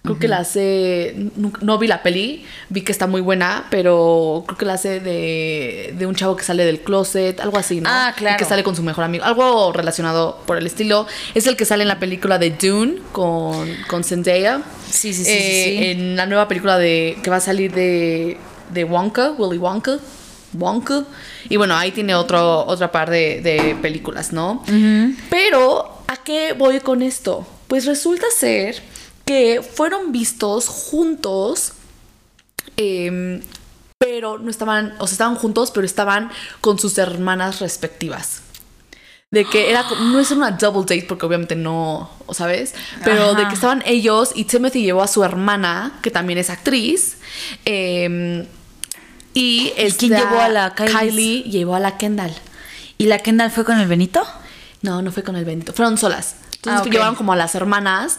[0.04, 1.14] Creo que la hace.
[1.36, 4.98] No, no vi la peli, vi que está muy buena, pero creo que la hace
[4.98, 7.88] de, de un chavo que sale del closet, algo así, ¿no?
[7.88, 8.36] Ah, Y claro.
[8.36, 11.06] que sale con su mejor amigo, algo relacionado por el estilo.
[11.36, 14.62] Es el que sale en la película de Dune con, con Zendaya.
[14.90, 15.84] Sí, sí, sí, sí, Eh, sí.
[15.92, 18.38] En la nueva película de que va a salir de,
[18.72, 19.98] de Wonka, Willy Wonka.
[20.54, 21.04] Wonka.
[21.48, 24.64] Y bueno, ahí tiene otro, otra par de, de películas, ¿no?
[25.30, 27.46] Pero, ¿a qué voy con esto?
[27.68, 28.82] Pues resulta ser
[29.24, 31.72] que fueron vistos juntos,
[32.76, 33.40] em,
[33.98, 36.30] pero no estaban, o sea, estaban juntos, pero estaban
[36.60, 38.42] con sus hermanas respectivas.
[39.30, 42.74] De que era, no es una double date, porque obviamente no, ¿sabes?
[43.02, 47.16] Pero de que estaban ellos y Timothy llevó a su hermana, que también es actriz.
[47.64, 48.44] em,
[49.34, 50.92] y ¿Y quién llevó a la Kylie?
[50.92, 52.34] Kylie llevó a la Kendall.
[52.98, 54.22] ¿Y la Kendall fue con el Benito?
[54.82, 55.72] No, no fue con el Benito.
[55.72, 56.34] Fueron solas.
[56.56, 58.18] Entonces Ah, llevaron como a las hermanas.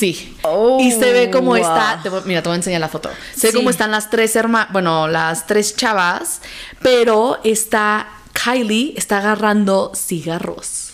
[0.00, 0.34] Sí.
[0.42, 1.56] Oh, y se ve cómo wow.
[1.56, 2.00] está.
[2.02, 3.10] te mira, te voy a enseñar la foto.
[3.36, 3.56] Se ve Sí.
[3.58, 4.72] cómo están las tres hermanas.
[4.72, 6.40] Bueno, las tres chavas.
[6.82, 8.08] Pero está.
[8.32, 10.92] Kylie está agarrando cigarros.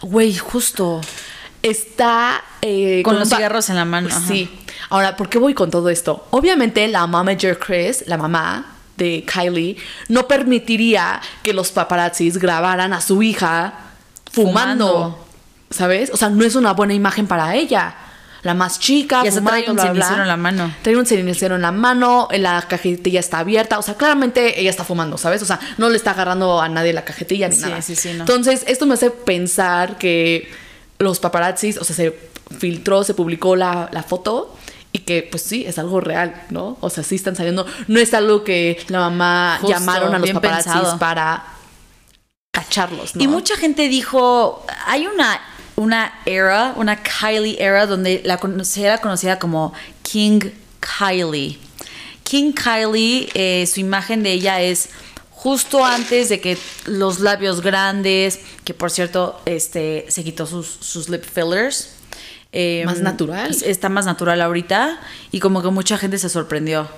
[0.00, 1.02] Güey, justo.
[1.62, 2.42] Está.
[2.62, 4.20] eh, Con los cigarros en la mano, ajá.
[4.26, 4.48] Sí.
[4.88, 6.26] Ahora, ¿por qué voy con todo esto?
[6.30, 8.64] Obviamente, la mamager Chris, la mamá
[8.96, 9.76] de Kylie,
[10.08, 13.74] no permitiría que los paparazzis grabaran a su hija
[14.32, 14.86] fumando.
[14.86, 15.24] Fumando.
[15.70, 16.10] ¿Sabes?
[16.14, 17.94] O sea, no es una buena imagen para ella.
[18.42, 20.74] La más chica, Y fumando, trae un bla, cenicero en la mano.
[20.82, 23.78] Trae un cenicero en la mano, la cajetilla está abierta.
[23.78, 25.42] O sea, claramente ella está fumando, ¿sabes?
[25.42, 27.82] O sea, no le está agarrando a nadie la cajetilla ni Sí, nada.
[27.82, 28.20] sí, sí, no.
[28.20, 30.48] Entonces, esto me hace pensar que
[30.98, 32.16] los paparazzis, o sea, se
[32.58, 34.56] filtró, se publicó la, la foto
[34.92, 36.78] y que, pues sí, es algo real, ¿no?
[36.80, 37.66] O sea, sí están saliendo.
[37.88, 40.98] No es algo que la mamá Justo, llamaron a los paparazzis pensado.
[40.98, 41.44] para
[42.52, 43.22] cacharlos, ¿no?
[43.22, 45.40] Y mucha gente dijo, hay una,
[45.78, 48.40] una era, una Kylie era, donde la
[48.76, 50.40] era conocida como King
[50.80, 51.58] Kylie.
[52.24, 54.88] King Kylie, eh, su imagen de ella es
[55.30, 61.08] justo antes de que los labios grandes, que por cierto, este, se quitó sus, sus
[61.08, 61.90] lip fillers.
[62.50, 63.54] Eh, Más natural.
[63.64, 64.98] Está más natural ahorita
[65.30, 66.88] y como que mucha gente se sorprendió.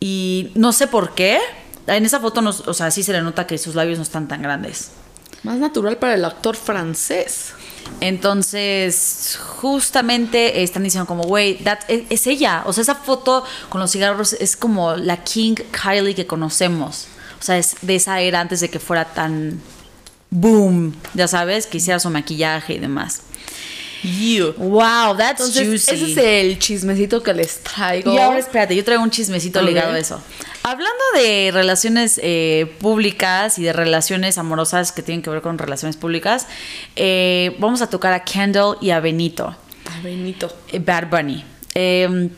[0.00, 1.38] Y no sé por qué.
[1.86, 4.26] En esa foto, no, o sea, sí se le nota que sus labios no están
[4.26, 4.90] tan grandes.
[5.44, 7.52] Más natural para el actor francés.
[8.00, 12.62] Entonces, justamente están diciendo como, güey, es, es ella.
[12.66, 17.08] O sea, esa foto con los cigarros es como la King Kylie que conocemos.
[17.40, 19.60] O sea, es de esa era antes de que fuera tan
[20.30, 23.22] boom, ya sabes, que hiciera su maquillaje y demás.
[24.02, 25.94] Wow, that's Entonces, juicy.
[25.94, 28.12] ese es el chismecito que les traigo.
[28.12, 30.22] Y ahora espérate, yo traigo un chismecito A ligado a eso.
[30.62, 35.96] Hablando de relaciones eh, públicas y de relaciones amorosas que tienen que ver con relaciones
[35.96, 36.46] públicas,
[36.96, 39.56] eh, vamos a tocar a Kendall y a Benito,
[39.94, 40.54] Ay, Benito.
[40.72, 41.44] eh, Bad Bunny.
[41.74, 42.28] Eh,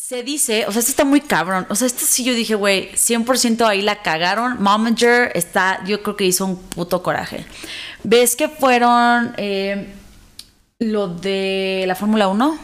[0.00, 1.66] se dice, o sea, esto está muy cabrón.
[1.68, 4.62] O sea, esto sí yo dije, güey, 100% ahí la cagaron.
[4.62, 7.44] Momager está, yo creo que hizo un puto coraje.
[8.04, 9.88] ¿Ves que fueron eh,
[10.78, 12.58] lo de la Fórmula 1?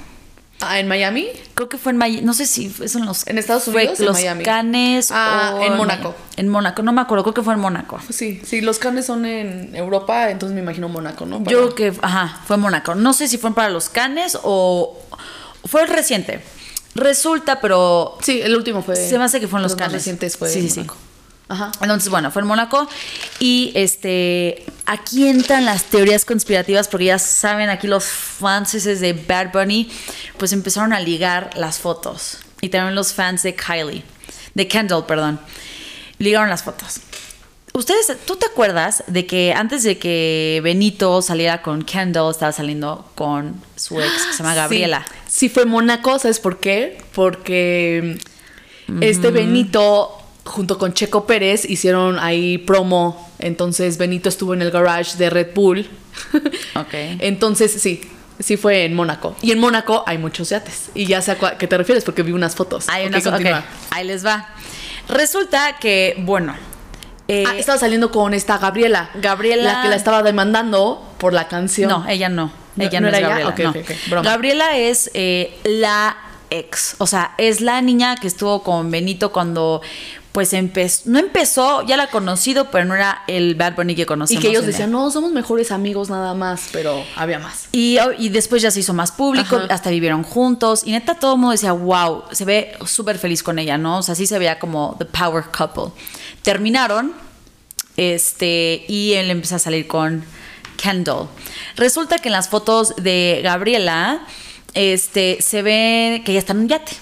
[0.60, 1.26] Ah, ¿en Miami?
[1.54, 3.98] Creo que fue en Miami, no sé si fue en los ¿En Estados fue Unidos
[4.00, 4.44] en los Miami?
[4.44, 6.14] Canes Ah, o en Mónaco.
[6.36, 7.98] En Mónaco, no me acuerdo, creo que fue en Mónaco.
[8.10, 11.42] Sí, sí, los canes son en Europa, entonces me imagino Mónaco, ¿no?
[11.44, 12.94] Yo creo que, ajá, fue en Mónaco.
[12.94, 15.00] No sé si fueron para los Canes o
[15.64, 16.40] fue reciente.
[16.94, 18.94] Resulta, pero Sí, el último fue.
[18.94, 19.94] Se me hace que fueron los más Cannes.
[19.94, 20.86] recientes fue Sí, en sí, sí.
[21.48, 21.72] Ajá.
[21.80, 22.86] Entonces, bueno, fue en Mónaco.
[23.40, 24.64] Y este.
[24.86, 29.90] Aquí entran las teorías conspirativas, porque ya saben, aquí los fans de Bad Bunny,
[30.38, 32.38] pues empezaron a ligar las fotos.
[32.60, 34.04] y también los fans de Kylie,
[34.54, 35.40] de Kendall, perdón,
[36.18, 37.00] ligaron las fotos.
[37.74, 43.10] Ustedes, ¿tú te acuerdas de que antes de que Benito saliera con Kendall, estaba saliendo
[43.14, 45.04] con su ex que se llama Gabriela?
[45.26, 47.02] Sí, sí fue Mónaco, ¿sabes por qué?
[47.14, 48.18] Porque
[49.00, 53.30] este Benito junto con Checo Pérez hicieron ahí promo.
[53.38, 55.88] Entonces Benito estuvo en el garage de Red Bull.
[56.74, 56.92] Ok.
[57.20, 58.00] Entonces sí,
[58.38, 59.36] sí fue en Mónaco.
[59.42, 60.90] Y en Mónaco hay muchos yates.
[60.94, 62.88] Y ya sé a qué te refieres porque vi unas fotos.
[62.88, 63.64] Hay Ok, unas- ok, continúa.
[63.90, 64.48] ahí les va.
[65.08, 66.54] Resulta que, bueno,
[67.28, 69.10] eh, Ah, estaba saliendo con esta Gabriela.
[69.14, 71.88] Gabriela- La que la estaba demandando por la canción.
[71.90, 72.52] No, ella no.
[72.76, 73.44] ¿No- Ella no no, es era ella?
[73.44, 73.50] Gabriela.
[73.70, 73.80] Ok, no.
[73.82, 74.30] ok, ok, broma.
[74.30, 76.16] Gabriela es eh, la
[76.50, 76.94] ex.
[76.98, 79.82] O sea, es la niña que estuvo con Benito cuando
[80.32, 81.02] pues empezó.
[81.10, 84.42] No empezó, ya la ha conocido, pero no era el Bad Bunny que Y conocemos.
[84.42, 87.68] que ellos el- decían, no, somos mejores amigos nada más, pero había más.
[87.72, 89.66] Y, y después ya se hizo más público, Ajá.
[89.74, 90.82] hasta vivieron juntos.
[90.86, 93.98] Y neta, todo el mundo decía, wow, se ve súper feliz con ella, ¿no?
[93.98, 95.92] O sea, sí se veía como the power couple.
[96.42, 97.12] Terminaron,
[97.96, 100.24] este, y él empezó a salir con
[100.76, 101.28] Kendall.
[101.76, 104.22] Resulta que en las fotos de Gabriela,
[104.74, 106.92] este, se ve que ella está en un yate.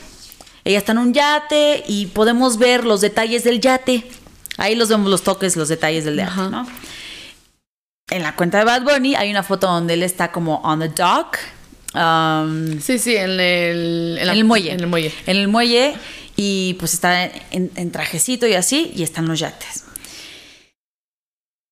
[0.71, 4.05] Ella está en un yate y podemos ver los detalles del yate.
[4.57, 6.33] Ahí los vemos los toques, los detalles del yate.
[6.51, 6.67] ¿no?
[8.11, 10.89] En la cuenta de Bad Bunny hay una foto donde él está como on the
[10.89, 11.39] dock.
[11.95, 14.73] um, Sí, sí, en el, en la- el muelle.
[14.73, 15.15] En el muelle.
[15.27, 15.95] En el muelle.
[16.37, 18.93] Y pues está en, en trajecito y así.
[18.95, 19.85] Y están los yates.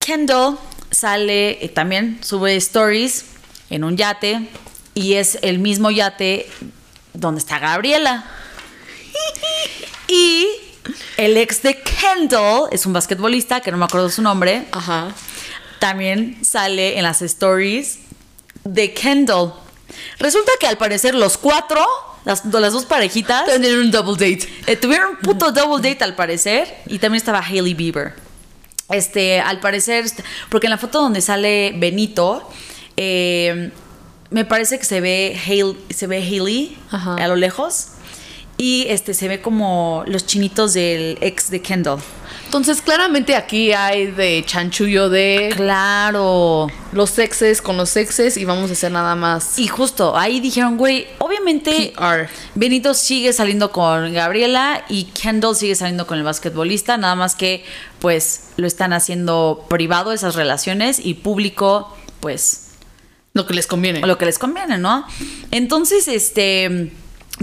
[0.00, 0.58] Kendall
[0.90, 3.26] sale eh, también, sube stories
[3.70, 4.48] en un yate.
[4.94, 6.48] Y es el mismo yate
[7.14, 8.24] donde está Gabriela.
[10.08, 10.46] Y
[11.16, 14.64] el ex de Kendall es un basquetbolista que no me acuerdo su nombre.
[14.72, 15.14] Ajá.
[15.78, 17.98] También sale en las stories
[18.64, 19.52] de Kendall.
[20.18, 21.86] Resulta que al parecer los cuatro,
[22.24, 24.48] las, las dos parejitas, Tener un double date.
[24.66, 26.74] eh, tuvieron un puto double date al parecer.
[26.86, 28.14] Y también estaba Hailey Bieber.
[28.90, 30.06] Este, al parecer,
[30.48, 32.48] porque en la foto donde sale Benito,
[32.96, 33.70] eh,
[34.30, 37.14] me parece que se ve Hailey, se ve Hailey Ajá.
[37.16, 37.88] a lo lejos.
[38.60, 42.00] Y este se ve como los chinitos del ex de Kendall.
[42.46, 46.66] Entonces, claramente aquí hay de chanchullo de Claro.
[46.92, 50.76] los sexes con los sexes y vamos a hacer nada más Y justo ahí dijeron,
[50.76, 52.28] güey, obviamente PR.
[52.56, 57.64] Benito sigue saliendo con Gabriela y Kendall sigue saliendo con el basquetbolista, nada más que
[58.00, 62.70] pues lo están haciendo privado esas relaciones y público pues
[63.34, 64.00] Lo que les conviene.
[64.00, 65.06] lo que les conviene, ¿no?
[65.52, 66.90] Entonces, este,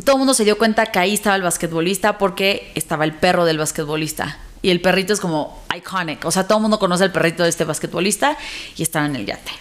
[0.04, 3.46] todo el mundo se dio cuenta que ahí estaba el basquetbolista porque estaba el perro
[3.46, 4.38] del basquetbolista.
[4.62, 6.26] Y el perrito es como iconic.
[6.26, 8.36] O sea, todo el mundo conoce al perrito de este basquetbolista
[8.76, 9.52] y estaban en el yate.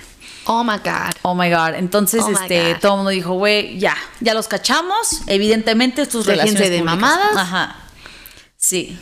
[0.46, 1.12] Oh my God.
[1.22, 1.74] Oh my god.
[1.74, 2.80] Entonces, Oh este, God.
[2.80, 5.22] todo el mundo dijo, güey, ya, ya los cachamos.
[5.26, 7.00] Evidentemente, estos Déjense relaciones de públicas.
[7.00, 7.36] mamadas.
[7.36, 7.76] Ajá.
[8.56, 8.98] Sí.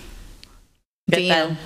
[1.10, 1.48] ¿Qué Damn.
[1.48, 1.58] tal?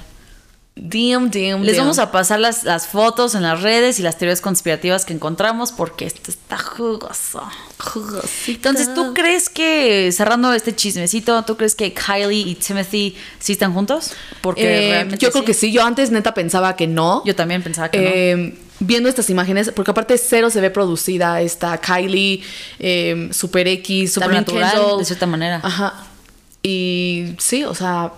[0.79, 1.87] Damn, damn, Les damn.
[1.87, 5.73] vamos a pasar las, las fotos en las redes y las teorías conspirativas que encontramos
[5.73, 7.43] porque esto está jugoso.
[8.47, 13.73] Entonces, ¿tú crees que, cerrando este chismecito, ¿tú crees que Kylie y Timothy sí están
[13.73, 14.13] juntos?
[14.43, 15.73] Porque Eh, realmente yo creo que sí.
[15.73, 17.23] Yo antes neta pensaba que no.
[17.25, 18.05] Yo también pensaba que no.
[18.45, 22.43] Eh, Viendo estas imágenes, porque aparte cero se ve producida esta Kylie,
[22.79, 25.63] eh, Super X, Super natural, de cierta manera.
[25.65, 25.95] Ajá.
[26.63, 28.13] Y sí, o sea,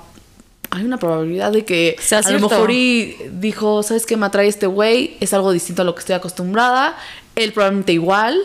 [0.70, 4.48] hay una probabilidad de que Sea a lo mejor y dijo, ¿sabes qué me atrae
[4.48, 5.16] este güey?
[5.20, 6.96] Es algo distinto a lo que estoy acostumbrada.
[7.36, 8.38] Él probablemente igual.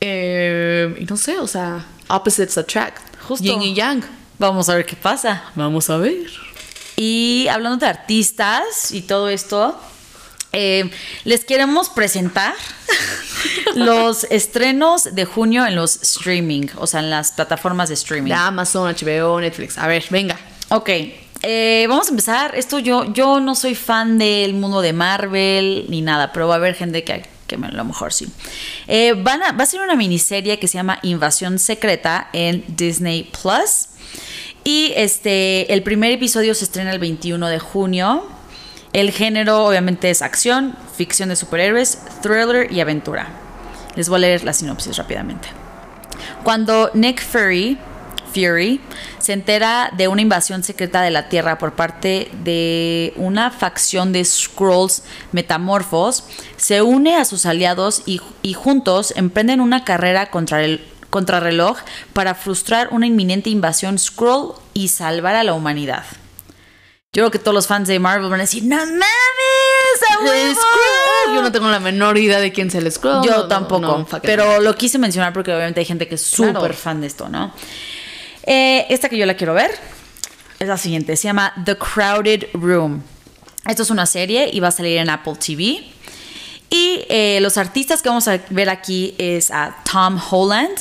[0.00, 3.00] Eh, y no sé, o sea, opposites attract.
[3.22, 3.44] Justo.
[3.44, 4.02] Yin y yang.
[4.38, 5.44] Vamos a ver qué pasa.
[5.54, 6.30] Vamos a ver.
[6.96, 9.78] Y hablando de artistas y todo esto,
[10.52, 10.90] eh,
[11.24, 12.54] les queremos presentar
[13.74, 18.30] los estrenos de junio en los streaming, o sea, en las plataformas de streaming.
[18.30, 19.78] De Amazon, HBO, Netflix.
[19.78, 20.38] A ver, venga.
[20.68, 20.90] Ok,
[21.46, 22.54] eh, vamos a empezar.
[22.54, 26.56] Esto yo, yo no soy fan del mundo de Marvel ni nada, pero va a
[26.56, 28.28] haber gente que, que a lo mejor sí.
[28.88, 33.88] Eh, a, va a ser una miniserie que se llama Invasión Secreta en Disney Plus.
[34.64, 38.26] Y este, el primer episodio se estrena el 21 de junio.
[38.94, 43.28] El género obviamente es acción, ficción de superhéroes, thriller y aventura.
[43.96, 45.48] Les voy a leer la sinopsis rápidamente.
[46.42, 47.78] Cuando Nick Fury,
[48.34, 48.80] Fury
[49.18, 54.24] se entera de una invasión secreta de la Tierra por parte de una facción de
[54.24, 56.24] Skrulls metamorfos,
[56.56, 61.78] se une a sus aliados y, y juntos emprenden una carrera contra el contrarreloj
[62.12, 66.04] para frustrar una inminente invasión Skrull y salvar a la humanidad.
[67.12, 69.00] Yo creo que todos los fans de Marvel van a decir, ¡No mames!
[70.10, 70.54] ¡A El huevo!".
[70.60, 71.36] Skrull.
[71.36, 73.24] Yo no tengo la menor idea de quién es el Skrull.
[73.24, 73.80] Yo No, tampoco.
[73.80, 76.74] no, pero lo quise mencionar porque obviamente hay gente que es súper Claro.
[76.74, 77.52] fan de esto, ¿no?
[78.46, 79.70] Eh, esta que yo la quiero ver
[80.58, 81.16] es la siguiente.
[81.16, 83.02] Se llama The Crowded Room.
[83.66, 85.84] Esto es una serie y va a salir en Apple TV.
[86.70, 90.76] Y eh, los artistas que vamos a ver aquí es a Tom Holland,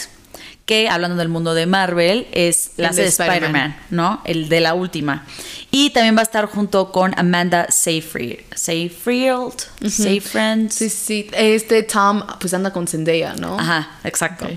[0.65, 3.75] que hablando del mundo de Marvel, es la de de Spider-Man.
[3.89, 4.21] ¿no?
[4.25, 5.25] El de la última.
[5.71, 8.39] Y también va a estar junto con Amanda Seyfried.
[8.55, 9.53] Seyfried,
[9.87, 10.71] Seyfried.
[10.71, 11.29] Sí, sí.
[11.33, 13.59] Este Tom, pues anda con Zendaya, ¿no?
[13.59, 14.45] Ajá, exacto.
[14.45, 14.51] Ok.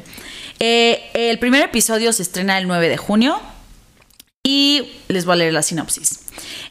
[0.58, 3.40] Eh, el primer episodio se estrena el 9 de junio
[4.42, 6.20] y les voy a leer la sinopsis.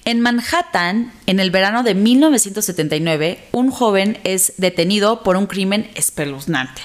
[0.05, 6.81] En Manhattan, en el verano de 1979, un joven es detenido por un crimen espeluznante.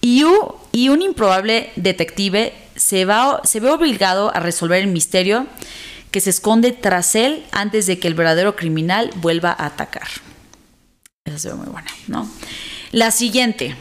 [0.00, 3.06] Y, un improbable detective se,
[3.44, 5.46] se ve obligado a resolver el misterio
[6.12, 10.06] que se esconde tras él antes de que el verdadero criminal vuelva a atacar.
[11.24, 12.30] Esa se ve muy buena, ¿no?
[12.92, 13.74] La siguiente,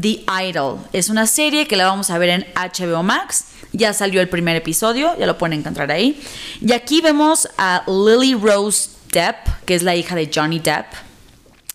[0.00, 3.44] The Idol, es una serie que la vamos a ver en HBO Max.
[3.72, 6.20] Ya salió el primer episodio, ya lo pueden encontrar ahí.
[6.60, 10.86] Y aquí vemos a Lily Rose Depp, que es la hija de Johnny Depp.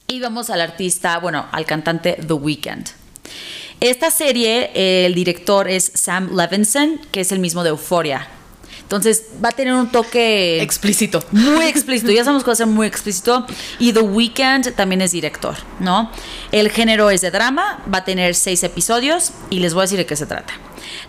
[0.07, 2.87] Y vemos al artista, bueno, al cantante The Weeknd.
[3.79, 8.27] Esta serie, el director es Sam Levinson, que es el mismo de Euphoria.
[8.87, 11.21] Entonces va a tener un toque Explícito.
[11.31, 13.45] muy explícito, ya sabemos que va a ser muy explícito.
[13.79, 16.09] Y The Weeknd también es director, ¿no?
[16.53, 19.97] El género es de drama, va a tener seis episodios y les voy a decir
[19.97, 20.53] de qué se trata.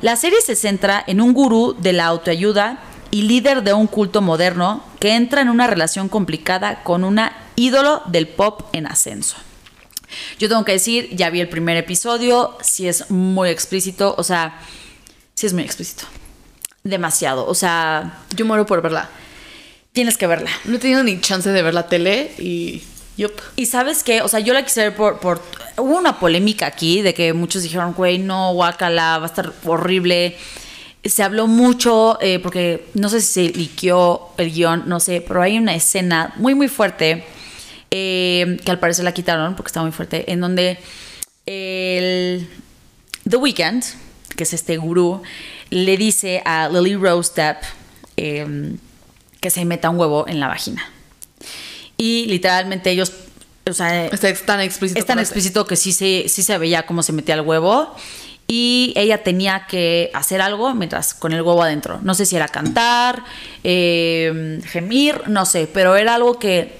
[0.02, 2.80] La serie se centra en un gurú de la autoayuda
[3.12, 8.02] y líder de un culto moderno que entra en una relación complicada con una ídolo
[8.06, 9.36] del pop en ascenso.
[10.40, 14.58] Yo tengo que decir, ya vi el primer episodio, si es muy explícito, o sea,
[15.34, 16.06] sí es muy explícito.
[16.88, 19.10] Demasiado, o sea, Yo muero por verla.
[19.92, 20.50] tienes que verla.
[20.64, 22.82] No he tenido ni chance de ver la tele y.
[23.18, 23.32] Yup.
[23.56, 25.42] Y sabes qué, o sea, yo la quise ver por, por...
[25.76, 30.36] Hubo una polémica aquí de que muchos dijeron, güey, no, guácala, va a estar horrible.
[31.04, 35.42] Se habló mucho, eh, porque no sé si se liqueó el guion, no sé, pero
[35.42, 37.24] hay una escena muy, muy fuerte,
[37.90, 40.78] eh, que al parecer la quitaron porque está muy fuerte, en donde
[41.44, 42.48] el
[43.28, 43.82] The Weeknd,
[44.36, 45.22] que es este gurú,
[45.70, 47.62] le dice a Lily Rose Depp
[48.16, 48.76] eh,
[49.40, 50.90] que se meta un huevo en la vagina.
[51.96, 53.12] Y literalmente ellos,
[53.68, 54.98] o sea, Está tan explícito.
[54.98, 57.94] es tan explícito que sí se, sí se veía cómo se metía el huevo.
[58.50, 62.00] Y ella tenía que hacer algo mientras con el huevo adentro.
[62.02, 63.22] No sé si era cantar,
[63.62, 66.78] eh, gemir, no sé, pero era algo que,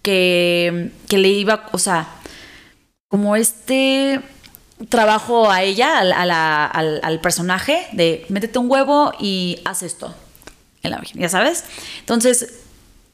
[0.00, 2.08] que, que le iba, o sea,
[3.08, 4.22] como este
[4.88, 9.82] trabajo a ella, al, a la- al- al personaje, de métete un huevo y haz
[9.82, 10.14] esto
[10.82, 11.64] en la vagina, ya sabes.
[12.00, 12.60] Entonces,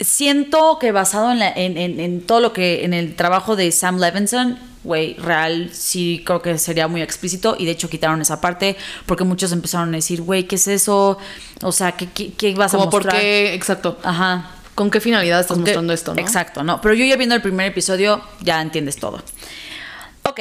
[0.01, 3.71] siento que basado en, la- en- en- en todo lo que, en el trabajo de
[3.73, 8.41] Sam Levinson, güey, real, sí creo que sería muy explícito y de hecho quitaron esa
[8.41, 8.77] parte
[9.07, 11.19] porque muchos empezaron a decir, güey, ¿qué es eso?
[11.63, 13.21] O sea, ¿qué, qué, qué vas a Como por mostrar?
[13.21, 13.55] qué.
[13.55, 13.99] Exacto.
[14.03, 14.53] Ajá.
[14.75, 16.21] ¿Con qué finalidad estás mostrando esto, no?
[16.21, 16.81] Exacto, no.
[16.81, 19.21] Pero yo ya viendo el primer episodio, ya entiendes todo.
[20.23, 20.41] Ok.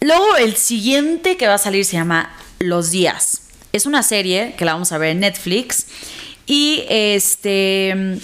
[0.00, 3.42] Luego el siguiente que va a salir se llama Los Días.
[3.72, 5.86] Es una serie que la vamos a ver en Netflix.
[6.46, 8.18] Y este.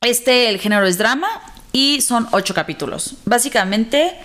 [0.00, 1.28] Este, el género es drama.
[1.72, 3.14] Y son ocho capítulos.
[3.24, 4.16] Básicamente,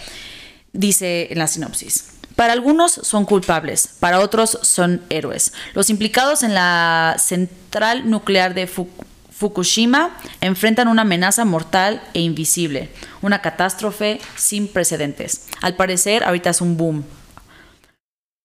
[0.72, 2.06] dice en la sinopsis.
[2.36, 5.54] Para algunos son culpables, para otros son héroes.
[5.76, 8.90] Los implicados en la central nuclear de Fu-
[9.36, 12.90] Fukushima enfrentan una amenaza mortal e invisible,
[13.22, 15.48] una catástrofe sin precedentes.
[15.62, 17.04] Al parecer, ahorita es un boom.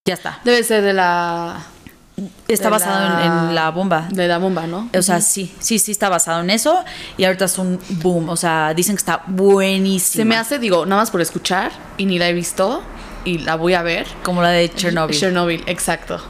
[0.07, 0.41] Ya está.
[0.45, 1.61] Debe ser de la.
[2.49, 4.09] Está de basado la- en, la bomba.
[4.11, 4.89] De la bomba, ¿no?
[4.97, 6.83] O sea, sí, sí, sí está basado en eso.
[7.17, 8.29] Y ahorita es un boom.
[8.31, 10.23] O sea, dicen que está buenísimo.
[10.23, 12.83] Se me hace, digo, nada más por escuchar y ni la he visto
[13.25, 14.07] y la voy a ver.
[14.25, 15.17] Como la de Chernobyl.
[15.17, 16.21] Chernobyl, exacto.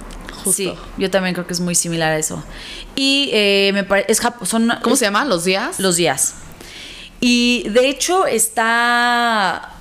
[0.48, 0.74] Justo.
[0.74, 2.42] Sí, yo también creo que es muy similar a eso.
[2.96, 4.12] Y eh, me parece.
[4.12, 5.24] Es son ¿Cómo es- se llama?
[5.24, 5.78] ¿Los días?
[5.80, 6.34] Los días.
[7.20, 9.74] Y de hecho está.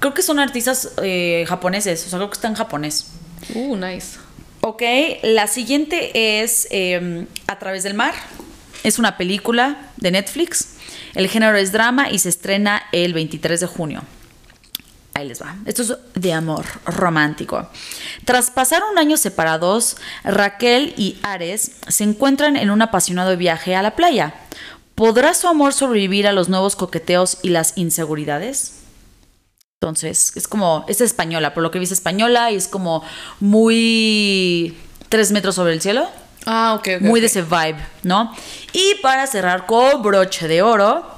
[0.00, 2.06] Creo que son artistas eh, japoneses.
[2.06, 3.06] O sea, creo que está en japonés.
[3.54, 4.18] Uh, nice.
[4.60, 4.82] Ok,
[5.22, 8.14] la siguiente es eh, A través del mar.
[8.82, 10.68] Es una película de Netflix.
[11.14, 14.02] El género es drama y se estrena el 23 de junio.
[15.14, 15.54] Ahí les va.
[15.64, 17.68] Esto es de amor romántico.
[18.24, 23.82] Tras pasar un año separados, Raquel y Ares se encuentran en un apasionado viaje a
[23.82, 24.34] la playa.
[24.96, 28.80] ¿Podrá su amor sobrevivir a los nuevos coqueteos y las inseguridades?
[29.80, 33.04] Entonces, es como, es española, por lo que viste española y es como
[33.38, 34.76] muy
[35.08, 36.08] tres metros sobre el cielo.
[36.46, 38.34] Ah, ok, muy de ese vibe, ¿no?
[38.72, 41.13] Y para cerrar con broche de oro,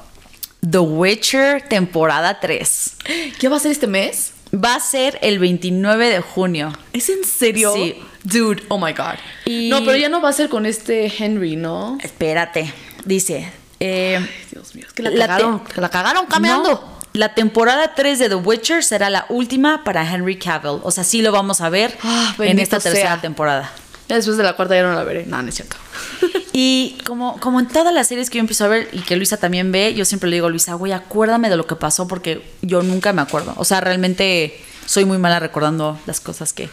[0.69, 2.97] The Witcher temporada 3.
[3.39, 4.33] ¿Qué va a ser este mes?
[4.55, 6.73] Va a ser el 29 de junio.
[6.93, 7.73] ¿Es en serio?
[7.75, 7.97] Sí.
[8.25, 9.15] Dude, oh my god.
[9.45, 11.99] Y- No, pero ya no va a ser con este Henry, ¿no?
[12.03, 12.73] Espérate.
[13.05, 13.53] Dice.
[13.81, 16.71] eh, Ay, Dios mío, es que la, La cagaron, te- la cagaron caminando.
[16.71, 20.81] no, la temporada 3 de The Witcher será la última para Henry Cavill.
[20.83, 23.21] O sea, sí lo vamos a ver Ah, en esta tercera sea.
[23.21, 23.71] temporada.
[24.09, 25.27] Ya después de la cuarta ya no la veré.
[25.27, 25.77] No, no es cierto.
[26.59, 29.37] Y como, como en todas las series que yo empiezo a ver y que Luisa
[29.37, 32.83] también ve, yo siempre le digo, Luisa, güey, acuérdame de lo que pasó porque yo
[32.83, 33.53] nunca me acuerdo.
[33.59, 36.71] O sea, realmente soy muy mala recordando las cosas que,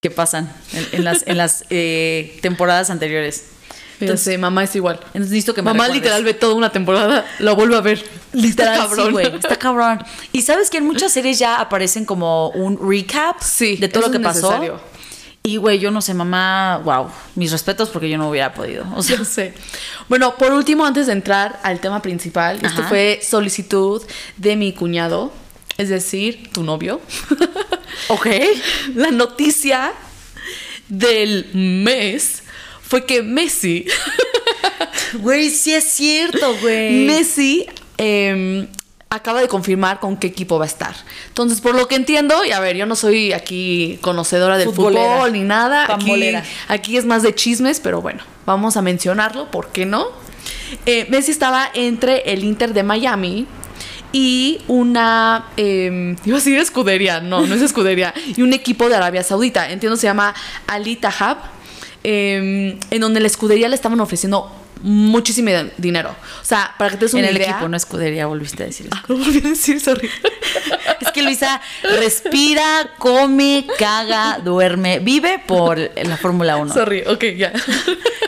[0.00, 3.46] que pasan en, en las, en las eh, temporadas anteriores.
[3.98, 5.00] Entonces, mamá es igual.
[5.06, 6.02] Entonces necesito que me Mamá recuerdes.
[6.04, 8.04] literal ve toda una temporada, lo vuelve a ver.
[8.32, 9.12] Literal, Está sí, cabrón.
[9.12, 10.04] güey, está cabrón.
[10.30, 14.12] Y sabes que en muchas series ya aparecen como un recap Sí, de todo lo
[14.12, 14.50] que pasó.
[14.50, 14.97] necesario.
[15.48, 18.84] Y güey, yo no sé, mamá, wow, mis respetos porque yo no hubiera podido.
[18.94, 19.54] O sea, Ya sé.
[20.10, 24.02] Bueno, por último, antes de entrar al tema principal, esto fue solicitud
[24.36, 25.32] de mi cuñado,
[25.78, 27.00] es decir, tu novio.
[28.08, 28.26] ok.
[28.94, 29.92] La noticia
[30.88, 32.42] del mes
[32.82, 33.86] fue que Messi,
[35.14, 37.06] Güey, sí es cierto, güey.
[37.06, 38.68] Messi em,
[39.10, 40.94] acaba de confirmar con qué equipo va a estar.
[41.28, 45.14] Entonces, por lo que entiendo, y a ver, yo no soy aquí conocedora del Futbolera.
[45.16, 45.86] fútbol ni nada.
[46.68, 50.06] Aquí, es más de chismes, pero bueno, vamos a mencionarlo, ¿por qué no?
[50.84, 53.46] Eh, Messi estaba entre el Inter de Miami
[54.12, 55.46] y una.
[55.56, 58.12] eh, iba a decir escudería, no, no es escudería.
[58.36, 59.70] y un equipo de Arabia Saudita.
[59.70, 60.34] Entiendo se llama
[60.66, 61.38] Ali Tahab.
[62.04, 64.50] eh, en donde la escudería le estaban ofreciendo
[64.82, 66.14] muchísimo dinero.
[66.40, 67.50] O sea, para que te des En una el idea.
[67.50, 68.96] equipo, no escudería, volviste a decir eso.
[68.96, 70.08] Ah, lo volví a decir, sorry.
[71.00, 76.74] Es que Luisa respira, come, caga, duerme, vive por la Fórmula 1.
[76.74, 77.52] Sorry, ok, ya.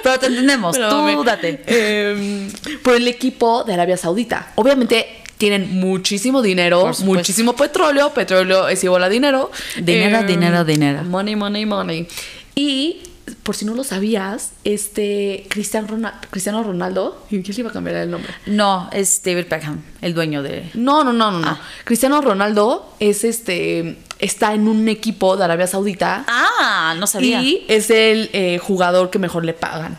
[0.03, 1.62] Pero te entendemos, Pero, tú mami, date.
[1.66, 2.48] eh,
[2.82, 4.53] por el equipo de Arabia Saudita.
[4.55, 8.12] Obviamente tienen muchísimo dinero, muchísimo petróleo.
[8.14, 9.51] Petróleo es igual a dinero.
[9.76, 11.03] Dinero, Eh, dinero, dinero.
[11.05, 12.07] Money, money, money.
[12.55, 13.03] Y
[13.43, 17.72] por si no lo sabías, este Cristiano Ronaldo, Cristiano Ronaldo, ¿y quién le iba a
[17.72, 18.33] cambiar el nombre?
[18.47, 20.70] No, es David Beckham, el dueño de.
[20.74, 21.49] No, no, no, no, no.
[21.49, 21.61] Ah.
[21.85, 26.24] Cristiano Ronaldo es este está en un equipo de Arabia Saudita.
[26.28, 27.41] Ah, no sabía.
[27.43, 29.97] Y es el eh, jugador que mejor le pagan.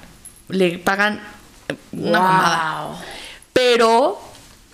[0.50, 1.22] Le pagan
[1.92, 2.28] una Wow.
[2.28, 3.02] mamada.
[3.54, 4.20] Pero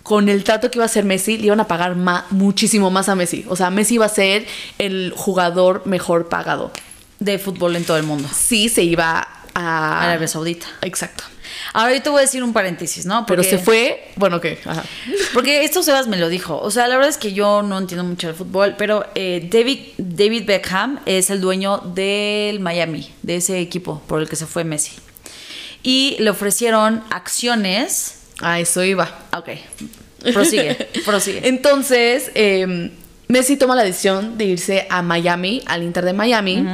[0.03, 3.09] con el trato que iba a hacer Messi, le iban a pagar ma- muchísimo más
[3.09, 3.45] a Messi.
[3.49, 4.45] O sea, Messi iba a ser
[4.79, 6.71] el jugador mejor pagado.
[7.19, 8.29] De fútbol en todo el mundo.
[8.33, 10.03] Sí, se iba a...
[10.03, 10.67] Arabia Saudita.
[10.81, 11.23] Exacto.
[11.73, 13.25] Ahora yo te voy a decir un paréntesis, ¿no?
[13.25, 14.11] Pero se fue...
[14.15, 14.59] Bueno, ¿qué?
[14.65, 14.83] Ajá.
[15.33, 16.59] Porque esto Sebas me lo dijo.
[16.59, 19.79] O sea, la verdad es que yo no entiendo mucho del fútbol, pero eh, David,
[19.97, 24.63] David Beckham es el dueño del Miami, de ese equipo por el que se fue
[24.63, 24.93] Messi.
[25.83, 28.19] Y le ofrecieron acciones.
[28.39, 29.25] A eso iba.
[29.35, 29.49] Ok,
[30.33, 31.41] prosigue, prosigue.
[31.47, 32.91] Entonces, eh,
[33.27, 36.65] Messi toma la decisión de irse a Miami, al Inter de Miami.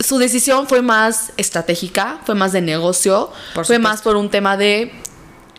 [0.00, 4.56] Su decisión fue más estratégica, fue más de negocio, Por fue más por un tema
[4.56, 4.92] de,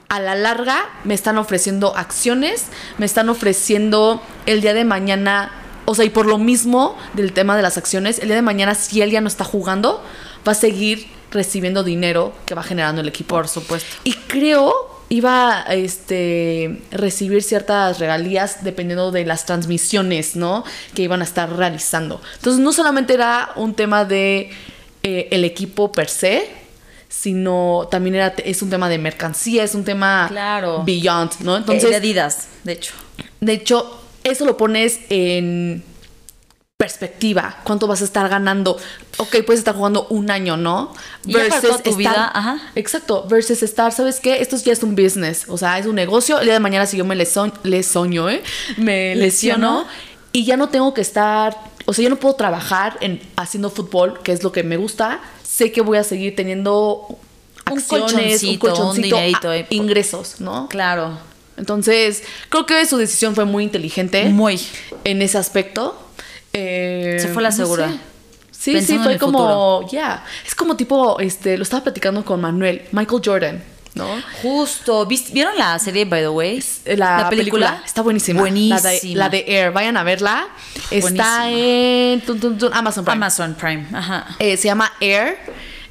[0.10, 2.66] a la larga, me están ofreciendo acciones,
[2.98, 5.52] me están ofreciendo el día de mañana,
[5.86, 8.76] o sea, y por lo mismo del tema de las acciones, el día de mañana,
[8.76, 10.04] si él ya no está jugando,
[10.46, 13.36] va a seguir recibiendo dinero que va generando el equipo.
[13.36, 13.96] Por supuesto.
[14.04, 14.74] Y creo
[15.10, 20.64] iba a este, recibir ciertas regalías dependiendo de las transmisiones, ¿no?
[20.93, 22.22] Que iban a estar realizando.
[22.36, 24.49] Entonces no solamente era un tema de
[25.03, 26.49] eh, el equipo per se,
[27.08, 30.84] sino también era, es un tema de mercancía, es un tema Claro.
[30.84, 31.56] beyond, ¿no?
[31.58, 32.93] Entonces, de Adidas, de hecho.
[33.39, 35.84] de hecho, eso lo pones en
[36.78, 37.58] perspectiva.
[37.64, 38.78] ¿Cuánto vas a estar ganando?
[39.18, 40.94] Ok, puedes estar jugando un año, ¿no?
[41.26, 42.60] Y ya para toda tu estar- vida, ajá.
[42.76, 44.42] Exacto, versus estar, ¿sabes qué?
[44.42, 46.38] Esto ya es un business, o sea, es un negocio.
[46.40, 48.44] El día de mañana si yo me leso- lesoño, ¿eh?
[48.78, 49.86] Me lesiono
[50.34, 54.20] y ya no tengo que estar, o sea, yo no puedo trabajar en haciendo fútbol,
[54.22, 55.22] que es lo que me gusta.
[55.44, 57.08] Sé que voy a seguir teniendo
[57.72, 59.66] Un acciones, colchoncito, un colchoncito, dinerito a- ahí.
[59.70, 60.68] ingresos, ¿no?
[60.68, 61.18] Claro.
[61.56, 64.60] Entonces, creo que su decisión fue muy inteligente Muy.
[65.06, 66.02] en ese aspecto.
[66.58, 67.89] Eh, Se fue la no segura.
[67.89, 67.99] sé.
[68.51, 72.84] Sí, Pensando sí, fue como, ya, es como tipo, este, lo estaba platicando con Manuel,
[72.93, 74.08] Michael Jordan, ¿no?
[74.41, 75.06] Justo.
[75.06, 76.64] ¿Viste- ¿Vieron la serie, by the way?
[76.95, 77.84] La, película?
[77.86, 78.39] está buenísima.
[78.39, 78.80] Buenísima.
[78.82, 80.47] La de, la de Air, vayan a verla.
[80.89, 83.18] Está en tun, tun, tun, Amazon Prime.
[83.18, 83.86] Amazon Prime.
[83.93, 84.26] Ajá.
[84.39, 85.38] Eh, se llama Air,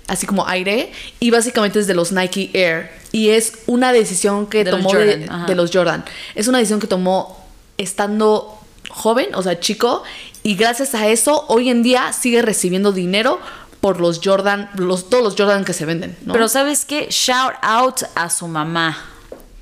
[0.08, 0.90] así como aire,
[1.20, 2.90] y básicamente es de los Nike Air.
[3.12, 6.04] Y es una decisión que De los tomó de, Jordan, de los Jordan.
[6.34, 7.44] Es una decisión que tomó
[7.78, 8.58] estando
[8.88, 10.02] joven, o sea, chico,
[10.44, 13.40] y gracias a eso, hoy en día sigue recibiendo dinero
[13.80, 16.32] por los Jordan, los, todos los Jordan que se venden, ¿no?
[16.34, 17.08] Pero ¿sabes qué?
[17.10, 18.96] Shout out a su mamá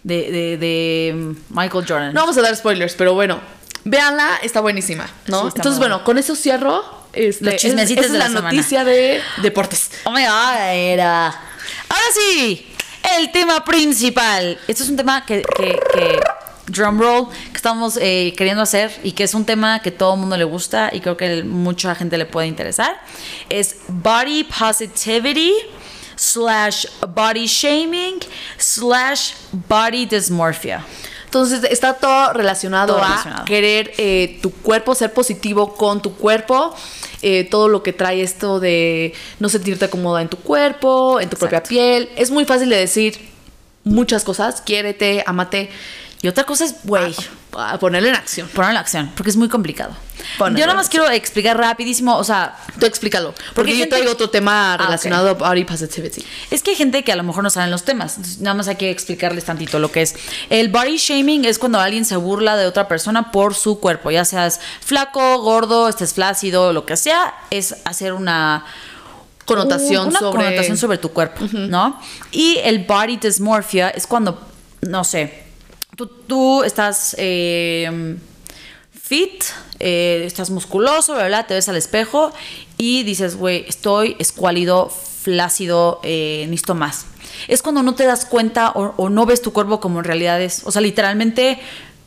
[0.02, 2.12] de, de, de Michael Jordan.
[2.12, 3.40] no vamos a dar spoilers, pero bueno,
[3.84, 5.42] Véanla, está buenísima, ¿no?
[5.42, 6.84] Sí, está Entonces, bueno, con eso cierro.
[7.12, 9.90] Este, Los chismecitos esa de es la noticia de deportes.
[10.04, 11.26] Oh my god, era.
[11.26, 12.66] Ahora sí,
[13.18, 14.58] el tema principal.
[14.66, 16.20] Este es un tema que, que, que
[16.72, 20.20] drum roll, que estamos eh, queriendo hacer y que es un tema que todo el
[20.20, 23.00] mundo le gusta y creo que mucha gente le puede interesar.
[23.48, 25.52] Es body positivity
[26.16, 28.20] slash body shaming
[28.58, 29.34] slash
[29.68, 30.84] body dysmorphia.
[31.24, 36.74] Entonces está todo relacionado Todo a querer eh, tu cuerpo, ser positivo con tu cuerpo,
[37.22, 41.38] eh, todo lo que trae esto de no sentirte cómoda en tu cuerpo, en tu
[41.38, 42.10] propia piel.
[42.16, 43.30] Es muy fácil de decir
[43.82, 45.70] muchas cosas, quiérete, amate,
[46.22, 47.12] Y otra cosa es, güey,
[47.56, 48.46] a, a ponerlo en acción.
[48.48, 49.92] ponerlo en acción, porque es muy complicado.
[50.38, 53.90] Ponerlo Yo nada más quiero explicar rapidísimo, o sea, Tú explícalo, porque, Porque yo gente-
[53.96, 56.24] traigo otro tema Ah, relacionado a body positivity.
[56.52, 58.16] Es que hay gente que a lo mejor no saben los temas.
[58.18, 60.14] Entonces, nada más hay que explicarles tantito lo que es.
[60.48, 64.24] El body shaming es cuando alguien se burla de otra persona por su cuerpo, ya
[64.24, 68.64] seas flaco, gordo, estés flácido, lo que sea, es hacer una
[69.44, 72.00] Connotación una sobre- connotación sobre tu cuerpo, ¿no?
[72.30, 74.40] Y el body dysmorphia es cuando,
[74.82, 75.41] no sé,
[75.96, 78.16] tú, tú estás eh,
[78.92, 79.44] fit,
[79.78, 82.32] eh, estás musculoso, bla, bla, te ves al espejo
[82.78, 87.06] y dices, güey, estoy escuálido, flácido, eh, necesito más.
[87.48, 90.40] Es cuando no te das cuenta o, o no ves tu cuerpo como en realidad
[90.40, 90.62] es.
[90.64, 91.58] O sea, literalmente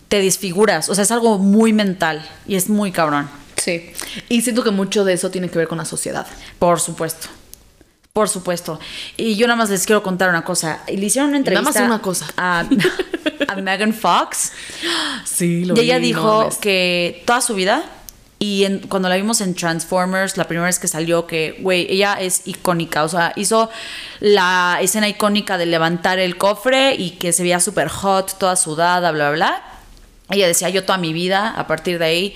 [0.08, 0.90] te desfiguras.
[0.90, 3.30] O sea, es algo muy mental y es muy cabrón.
[3.58, 3.92] Sí.
[4.30, 6.28] Y siento que mucho de eso tiene que ver con la sociedad.
[6.60, 7.28] Por supuesto.
[8.16, 8.80] Por supuesto.
[9.18, 10.80] Y yo nada más les quiero contar una cosa.
[10.88, 12.26] Y Le hicieron una Nada entrevista más una cosa.
[12.38, 12.64] a,
[13.50, 14.54] a Megan Fox.
[15.26, 17.84] Sí, y ella dijo que toda su vida,
[18.40, 22.14] y en- cuando la vimos en Transformers, la primera vez que salió, que, güey, ella
[22.14, 23.04] es icónica.
[23.04, 23.70] O sea, hizo
[24.22, 29.12] la escena icónica de levantar el cofre y que se veía súper hot, toda sudada,
[29.12, 29.64] bla, bla, bla.
[30.30, 32.36] Ella decía, yo toda mi vida, a partir de ahí,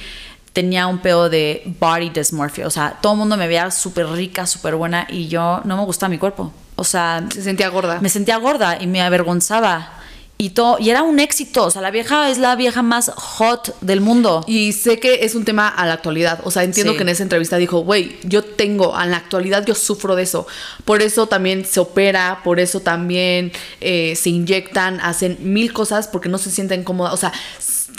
[0.59, 2.67] tenía un pedo de body dysmorphia.
[2.67, 5.83] O sea, todo el mundo me veía súper rica, súper buena y yo no me
[5.85, 6.51] gustaba mi cuerpo.
[6.75, 7.99] O sea, Se sentía gorda.
[8.01, 9.93] me sentía gorda y me avergonzaba.
[10.41, 11.65] Y, todo, y era un éxito.
[11.65, 14.43] O sea, la vieja es la vieja más hot del mundo.
[14.47, 16.39] Y sé que es un tema a la actualidad.
[16.45, 16.97] O sea, entiendo Sí.
[16.97, 20.47] que en esa entrevista dijo, güey, yo tengo, en la actualidad yo sufro de eso.
[20.85, 23.51] Por eso también se opera, por eso también
[23.81, 27.13] eh, se inyectan, hacen mil cosas porque no se sienten cómodas.
[27.13, 27.33] O sea,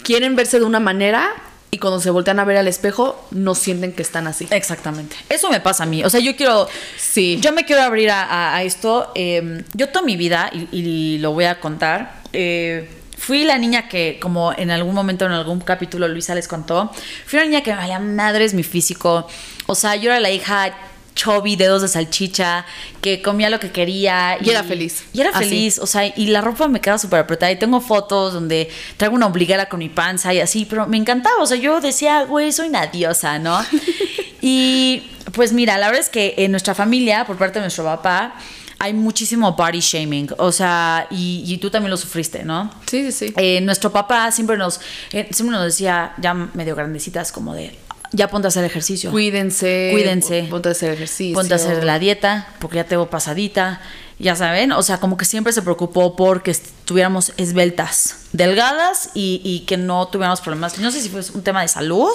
[0.02, 1.30] quieren verse de una manera
[1.70, 4.46] y cuando se voltean a ver al espejo no sienten que están así.
[4.50, 5.16] Exactamente.
[5.28, 6.02] Eso me pasa a mí.
[6.04, 6.68] O sea, yo quiero.
[6.98, 7.38] Sí.
[7.40, 9.12] Yo me quiero abrir a, a- a esto.
[9.14, 13.88] Eh, yo toda mi vida, y, y lo voy a contar, eh, fui la niña
[13.88, 16.90] que, como en algún momento, en algún capítulo Luisa les contó,
[17.26, 19.28] fui una niña que me valía madres mi físico.
[19.66, 20.74] O sea, yo era la hija
[21.20, 22.64] chubby, dedos de salchicha,
[23.02, 24.38] que comía lo que quería.
[24.40, 25.04] Y era feliz.
[25.12, 25.44] Y era Así.
[25.44, 27.52] feliz, o sea, y la ropa me quedaba súper apretada.
[27.52, 31.42] Y tengo fotos donde traigo una obligada con mi panza y así, pero me encantaba.
[31.42, 33.60] O sea, yo decía, güey, soy una diosa, ¿no?
[34.40, 38.34] y pues mira, la verdad es que en nuestra familia, por parte de nuestro papá,
[38.78, 40.30] hay muchísimo body shaming.
[40.38, 42.70] O sea, y, y tú también lo sufriste, ¿no?
[42.86, 43.34] Sí, sí, sí.
[43.36, 44.80] Eh, nuestro papá siempre nos,
[45.12, 47.78] eh, siempre nos decía, ya medio grandecitas, como de,
[48.12, 49.11] ya ponte a hacer ejercicio.
[49.11, 49.90] Cuídense.
[49.92, 50.46] Cuídense.
[50.50, 51.34] Ponte a hacer ejercicio.
[51.34, 53.80] Ponte a hacer la dieta, porque ya te veo pasadita.
[54.18, 59.40] Ya saben, o sea, como que siempre se preocupó por que estuviéramos esbeltas, delgadas y,
[59.42, 60.78] y que no tuviéramos problemas.
[60.78, 62.11] No sé si fue un tema de salud.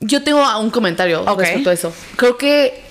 [0.00, 1.92] Yo tengo un comentario respecto a eso.
[2.16, 2.82] Creo que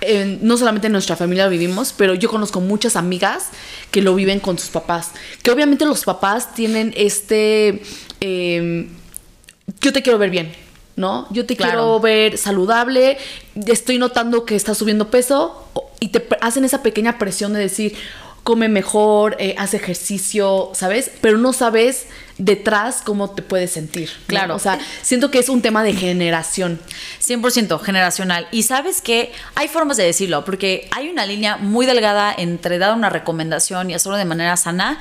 [0.00, 3.48] eh, no solamente en nuestra familia lo vivimos, pero yo conozco muchas amigas
[3.90, 5.10] que lo viven con sus papás.
[5.42, 7.82] Que obviamente los papás tienen este...
[8.20, 8.88] eh,
[9.80, 10.52] yo te quiero ver bien,
[10.96, 11.26] ¿no?
[11.30, 11.72] Yo te Claro.
[11.72, 13.18] quiero ver saludable,
[13.66, 15.66] estoy notando que estás subiendo peso
[16.00, 17.94] y te hacen esa pequeña presión de decir,
[18.44, 21.12] come mejor, eh, haz ejercicio, ¿sabes?
[21.20, 22.06] Pero no sabes
[22.38, 24.08] detrás cómo te puedes sentir.
[24.08, 24.26] ¿no?
[24.26, 24.56] Claro.
[24.56, 26.80] O sea, siento que es un tema de generación.
[27.20, 28.48] 100% generacional.
[28.50, 32.94] Y sabes que hay formas de decirlo, porque hay una línea muy delgada entre dar
[32.96, 34.98] una recomendación y hacerlo de manera sana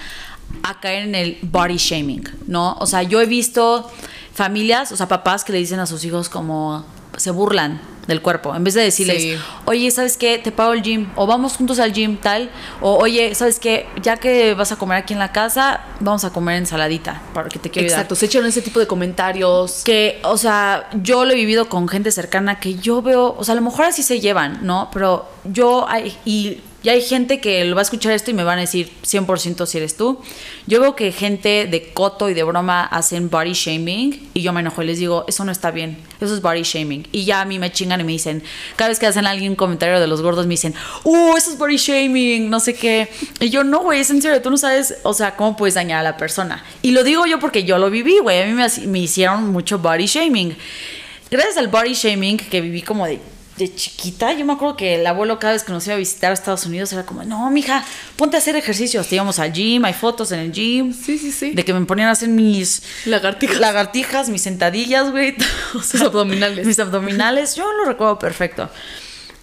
[0.61, 2.75] a caer en el body shaming, ¿no?
[2.79, 3.89] O sea, yo he visto
[4.33, 6.85] familias, o sea, papás que le dicen a sus hijos como
[7.17, 9.35] se burlan del cuerpo, en vez de decirles, Sí.
[9.65, 10.37] oye, ¿sabes qué?
[10.39, 12.49] Te pago el gym, o vamos juntos al gym, tal,
[12.81, 13.85] o oye, ¿sabes qué?
[14.01, 17.69] Ya que vas a comer aquí en la casa, vamos a comer ensaladita, porque te
[17.69, 17.99] quiero ayudar".
[17.99, 19.83] Exacto, se echan ese tipo de comentarios.
[19.83, 23.53] que, o sea, yo lo he vivido con gente cercana que yo veo, o sea,
[23.53, 24.89] a lo mejor así se llevan, ¿no?
[24.91, 25.85] Pero yo,
[26.25, 28.91] y Y hay gente que lo va a escuchar esto y me van a decir
[29.03, 30.19] 100% si eres tú.
[30.65, 34.61] Yo veo que gente de coto y de broma hacen body shaming y yo me
[34.61, 37.07] enojo y les digo, eso no está bien, eso es body shaming.
[37.11, 38.41] Y ya a mí me chingan y me dicen,
[38.77, 40.73] cada vez que hacen alguien un comentario de los gordos me dicen,
[41.03, 43.07] uh, eso es body shaming, no sé qué.
[43.39, 45.99] Y yo, no, güey, es en serio, tú no sabes, o sea, cómo puedes dañar
[45.99, 46.63] a la persona.
[46.81, 49.77] Y lo digo yo porque yo lo viví, güey, a mí me, me hicieron mucho
[49.77, 50.57] body shaming.
[51.29, 53.19] Gracias al body shaming que viví como de
[53.61, 56.31] de chiquita, yo me acuerdo que el abuelo cada vez que nos iba a visitar
[56.31, 57.85] a Estados Unidos era como, no, mija,
[58.15, 58.99] ponte a hacer ejercicio.
[58.99, 60.93] Hasta íbamos al gym, hay fotos en el gym.
[60.93, 61.51] Sí, sí, sí.
[61.51, 65.35] De que me ponían a hacer mis lagartijas, lagartijas mis sentadillas, güey.
[65.73, 66.65] Sus abdominales.
[66.65, 68.67] Mis abdominales, yo lo recuerdo perfecto.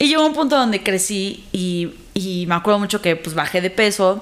[0.01, 3.71] Y llegó un punto donde crecí y, y me acuerdo mucho que pues bajé de
[3.71, 4.21] peso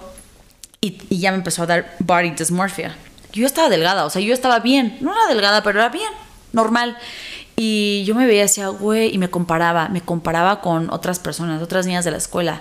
[0.83, 2.95] y, y ya me empezó a dar body dysmorphia.
[3.33, 4.99] Yo estaba delgada, o sea, yo estaba bien.
[5.01, 6.11] No era delgada, pero era bien,
[6.53, 6.99] normal.
[7.59, 11.87] Y yo me veía decía, güey, y me comparaba, me comparaba con otras personas, otras
[11.87, 12.61] niñas de la escuela.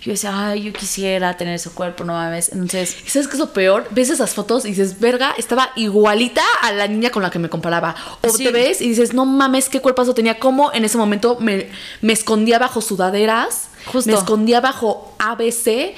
[0.00, 2.50] Yo decía, ay, yo quisiera tener ese cuerpo, no mames.
[2.50, 3.86] Entonces, ¿sabes qué es lo peor?
[3.90, 7.48] Ves esas fotos y dices, verga, estaba igualita a la niña con la que me
[7.48, 7.94] comparaba.
[8.20, 10.40] O te ves y dices, no mames, qué cuerpazo tenía.
[10.40, 11.68] Como en ese momento me,
[12.00, 14.10] me escondía bajo sudaderas, Justo.
[14.10, 15.94] me escondía bajo ABC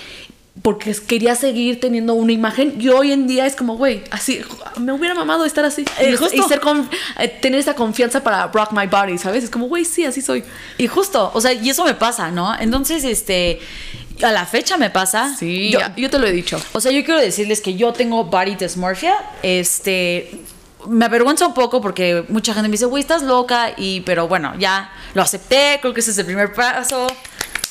[0.63, 4.41] porque quería seguir teniendo una imagen y hoy en día es como, güey, así,
[4.79, 6.89] me hubiera mamado estar así eh, y, ser con,
[7.19, 9.45] eh, tener esa confianza para rock my body, ¿sabes?
[9.45, 10.45] Es como, güey, sí, así soy.
[10.79, 12.57] Y justo, o sea, y eso me pasa, ¿no?
[12.59, 13.59] Entonces, este,
[14.23, 15.35] a la fecha me pasa.
[15.37, 16.61] Sí, yo, yo te lo he dicho.
[16.73, 20.31] O sea, yo quiero decirles que yo tengo body dysmorphia, este,
[20.87, 24.55] me avergüenza un poco porque mucha gente me dice, güey, estás loca, y, pero bueno,
[24.59, 27.07] ya lo acepté, creo que ese es el primer paso.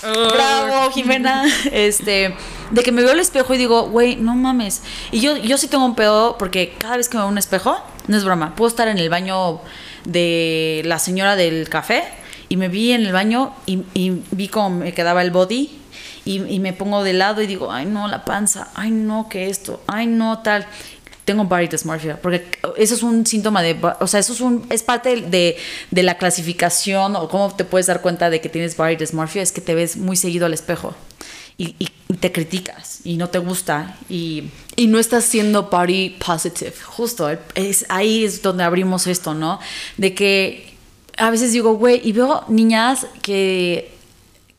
[0.03, 1.43] Bravo, Jimena.
[1.71, 2.35] Este,
[2.71, 4.81] de que me veo al espejo y digo, güey, no mames.
[5.11, 7.77] Y yo, yo sí tengo un pedo porque cada vez que me veo un espejo,
[8.07, 9.61] no es broma, puedo estar en el baño
[10.05, 12.03] de la señora del café
[12.49, 13.83] y me vi en el baño y,
[14.31, 15.79] vi cómo me quedaba el body
[16.25, 19.49] y, y, me pongo de lado y digo, ay no, la panza, ay no, que
[19.49, 20.67] esto, ay no, tal
[21.25, 22.45] tengo body dysmorphia, porque
[22.77, 25.57] eso es un síntoma de, o sea, eso es un, es parte de,
[25.91, 29.51] de, la clasificación o cómo te puedes dar cuenta de que tienes body dysmorphia, es
[29.51, 30.95] que te ves muy seguido al espejo
[31.57, 34.43] y, y, te criticas y no te gusta y,
[34.75, 36.73] y no estás siendo body positive.
[36.85, 39.59] Justo, es, ahí es donde abrimos esto, ¿no?
[39.97, 40.73] De que
[41.17, 43.91] a veces digo, güey, y veo niñas que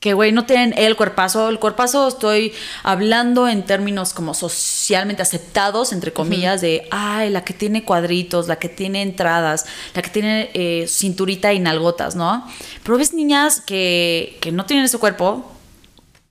[0.05, 1.49] que, güey, no tienen el cuerpazo.
[1.49, 2.53] El cuerpazo estoy
[2.83, 8.57] hablando en términos como socialmente aceptados, entre comillas, de, ay, la que tiene cuadritos, la
[8.57, 12.47] que tiene entradas, la que tiene eh, cinturita y nalgotas, ¿no?
[12.83, 15.54] Pero ves niñas que, que no tienen ese cuerpo,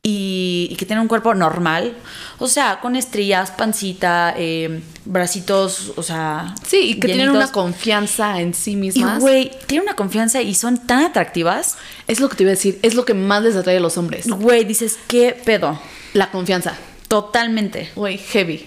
[0.06, 1.96] y, que tiene un cuerpo normal,
[2.38, 6.54] o sea, con estrías, pancita, eh, bracitos, o sea...
[6.68, 9.20] Sí, y que tienen una confianza en sí mismas.
[9.20, 11.78] Y, güey, tienen una confianza y son tan atractivas.
[12.10, 13.98] Es lo que te iba a decir, es lo que más les atrae a los
[13.98, 14.28] hombres.
[14.28, 15.80] Güey, dices, ¿qué pedo?
[16.12, 16.76] La confianza.
[17.08, 17.90] Totalmente.
[17.96, 18.66] Güey, heavy.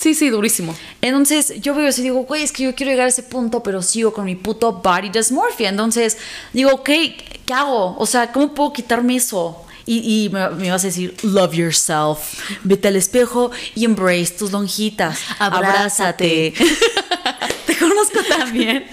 [0.00, 0.72] Sí, sí, durísimo.
[1.00, 3.62] Entonces yo veo eso y digo, güey, es que yo quiero llegar a ese punto,
[3.62, 5.70] pero sigo con mi puto body dysmorphia.
[5.70, 6.16] Entonces
[6.52, 7.96] digo, ok, ¿qué hago?
[7.98, 9.65] O sea, ¿cómo puedo quitarme eso?
[9.88, 12.40] Y, me, vas a decir, love yourself.
[12.64, 15.20] Vete al espejo y embrace tus lonjitas.
[15.38, 16.52] Abrázate.
[17.66, 18.84] Te conozco también.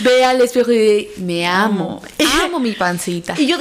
[0.00, 2.00] Ve al espejo y di, me amo.
[2.44, 3.34] Amo mi pancita.
[3.36, 3.56] Y yo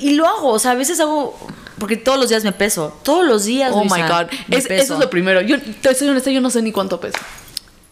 [0.00, 0.48] y, lo hago.
[0.48, 1.38] O sea, a veces hago.
[1.78, 2.98] Porque todos los días me peso.
[3.04, 3.70] Todos los días.
[3.72, 4.26] Oh my God.
[4.50, 5.40] eso es lo primero.
[5.42, 7.18] Yo te soy honesta, yo no sé ni cuánto peso.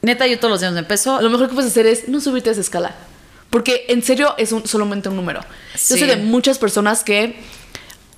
[0.02, 1.22] Neta, yo todos los días me peso.
[1.22, 2.96] Lo mejor que puedes hacer es no subirte a esa escala.
[3.50, 5.40] Porque en serio es un, solamente un número.
[5.72, 7.36] Yo sé de muchas personas que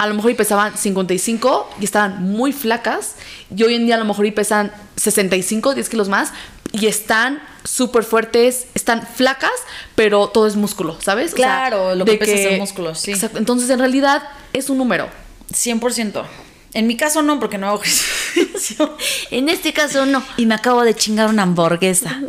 [0.01, 3.17] a lo mejor y pesaban 55 y estaban muy flacas.
[3.55, 6.33] Y hoy en día a lo mejor y pesan 65, 10 kilos más.
[6.73, 9.53] Y están súper fuertes, están flacas,
[9.97, 11.35] pero todo es músculo, ¿sabes?
[11.35, 13.11] Claro, lo que pesa es el músculo, sí.
[13.11, 13.37] Exacto.
[13.37, 14.23] Entonces, en realidad,
[14.55, 15.07] es un número.
[15.53, 16.25] 100%.
[16.73, 18.97] En mi caso no, porque no hago ejercicio.
[19.31, 20.23] en este caso no.
[20.37, 22.21] Y me acabo de chingar una hamburguesa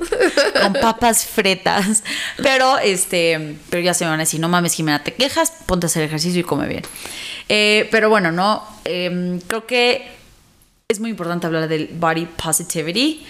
[0.62, 2.02] con papas fretas.
[2.42, 5.86] Pero este, pero ya se me van a decir, no mames, Jimena, te quejas, ponte
[5.86, 6.82] a hacer ejercicio y come bien.
[7.48, 8.64] Eh, pero bueno, no.
[8.84, 10.08] Em, creo que
[10.88, 13.24] es muy importante hablar del body positivity.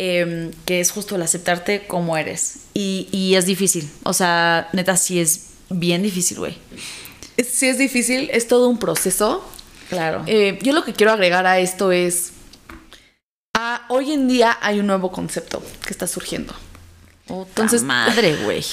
[0.00, 2.60] Em, que es justo el aceptarte como eres.
[2.72, 3.90] Y, y es difícil.
[4.04, 6.56] O sea, neta, sí es bien difícil, güey.
[7.36, 9.44] Sí es difícil, es todo un proceso
[9.88, 10.24] Claro.
[10.26, 12.32] Eh, yo lo que quiero agregar a esto es,
[13.88, 16.54] hoy en día hay un nuevo concepto que está surgiendo.
[17.28, 18.64] Entonces, madre, güey.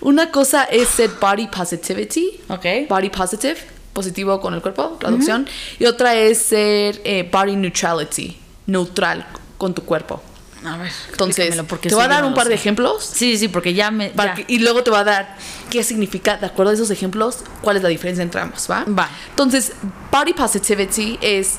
[0.00, 2.40] una cosa es ser body positivity.
[2.48, 2.88] Ok.
[2.88, 3.56] Body positive,
[3.92, 5.46] positivo con el cuerpo, traducción.
[5.78, 8.36] Y otra es ser eh, body neutrality,
[8.66, 9.26] neutral
[9.58, 10.22] con tu cuerpo.
[10.64, 13.74] A ver, Entonces, porque te voy a dar un par de ejemplos Sí, sí, porque
[13.74, 14.08] ya me.
[14.10, 14.44] para ya.
[14.46, 15.36] que- y luego te va a dar
[15.70, 18.84] qué significa, de acuerdo a esos ejemplos, cuál es la diferencia entre ambos, ¿va?
[18.86, 19.08] Va.
[19.30, 19.72] Entonces,
[20.10, 21.56] body positivity es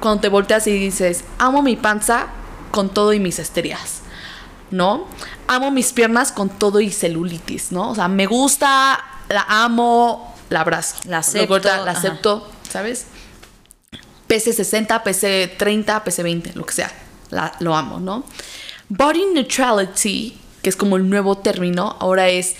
[0.00, 2.28] cuando te volteas y dices, amo mi panza
[2.70, 4.02] con todo y mis estrías,
[4.70, 5.08] ¿no?
[5.48, 7.90] Amo mis piernas con todo y celulitis, ¿no?
[7.90, 10.96] O sea, me gusta, la amo, la abrazo.
[11.04, 11.90] La acepto, La ajá.
[11.92, 13.06] acepto, ¿sabes?
[14.28, 16.92] PC 60, PC 30, PC 20, lo que sea.
[17.30, 18.24] La- lo amo, ¿no?
[18.88, 22.56] Body neutrality, que es como el nuevo término, ahora es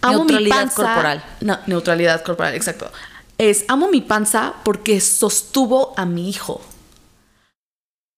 [0.00, 0.74] amo Neutralidad mi panza.
[0.76, 1.24] corporal.
[1.40, 2.90] No, neutralidad corporal, exacto.
[3.38, 6.60] Es amo mi panza porque sostuvo a mi hijo.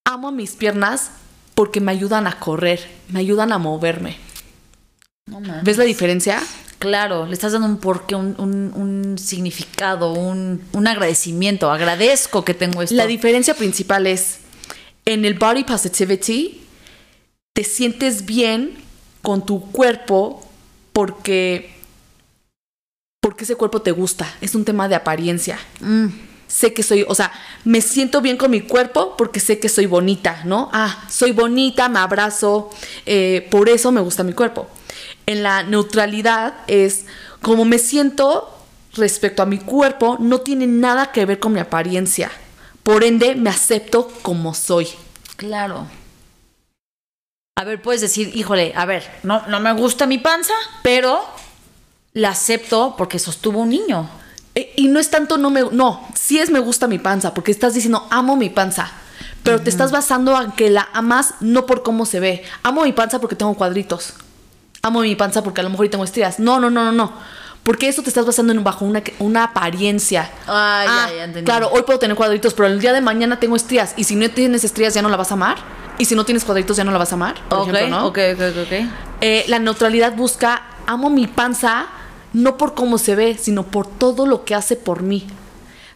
[0.07, 1.09] Amo mis piernas
[1.55, 4.17] porque me ayudan a correr, me ayudan a moverme.
[5.27, 5.39] No.
[5.63, 6.41] ¿Ves la diferencia?
[6.77, 11.71] Claro, le estás dando un porqué, un, un- un significado, un, un agradecimiento.
[11.71, 12.93] Agradezco que tengo esto.
[12.95, 14.37] La diferencia principal es
[15.05, 16.61] en el body positivity
[17.53, 18.75] te sientes bien
[19.21, 20.43] con tu cuerpo
[20.93, 21.73] porque
[23.21, 25.57] porque ese cuerpo te gusta, es un tema de apariencia.
[25.79, 26.09] Mm,
[26.47, 27.31] Sé que soy, o sea,
[27.63, 30.69] me siento bien con mi cuerpo porque sé que soy bonita, ¿no?
[30.73, 32.69] Ah, soy bonita, me abrazo,
[33.05, 34.67] eh, por eso me gusta mi cuerpo.
[35.25, 37.05] En la neutralidad es
[37.41, 38.55] como me siento
[38.93, 42.31] respecto a mi cuerpo, no tiene nada que ver con mi apariencia.
[42.85, 44.87] Por ende, me acepto como soy.
[45.37, 45.87] claro.
[47.57, 51.25] A ver, puedes decir, híjole, a ver, no, no me gusta mi panza, pero
[52.11, 54.09] la acepto porque sostuvo un niño.
[54.53, 57.51] Eh, Y no es tanto no me no, sí es me gusta mi panza, porque
[57.51, 58.91] estás diciendo amo mi panza.
[59.41, 62.43] Pero te estás basando en que la amas no por cómo se ve.
[62.61, 64.13] Amo mi panza porque tengo cuadritos.
[64.81, 66.39] Amo mi panza porque a lo mejor y tengo estrías.
[66.39, 67.13] No, no, no, no, no.
[67.65, 70.29] Porque eso te estás basando en bajo una, una apariencia.
[70.47, 71.43] Ah, ya, ya.
[71.43, 73.95] Claro, hoy puedo tener cuadritos, pero el día de mañana tengo estrías.
[73.97, 75.57] Y si no tienes estrías, ya no la vas a amar.
[75.97, 77.33] Y si no tienes cuadritos, ya no la vas a amar.
[77.49, 78.05] Por ok, ejemplo, ¿no?
[78.05, 78.87] ok, ok, ok, ok.
[79.21, 81.87] Eh, la neutralidad busca, amo mi panza,
[82.33, 85.25] no por cómo se ve, sino por todo lo que hace por mí.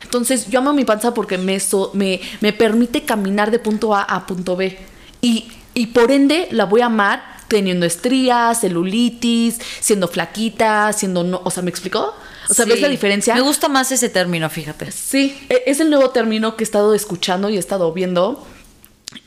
[0.02, 4.02] Entonces, yo amo mi panza porque me, so- me, me permite caminar de punto A
[4.02, 4.76] a punto B.
[5.22, 11.42] Y, y por ende, la voy a amar teniendo estrías, celulitis, siendo flaquita, siendo no.
[11.44, 12.14] O sea, ¿me explicó?
[12.50, 12.82] O sea, ¿ves Sí.
[12.82, 13.36] la diferencia?
[13.36, 14.92] Me gusta más ese término, fíjate.
[14.92, 18.48] Sí, e- es el nuevo término que he estado escuchando y he estado viendo.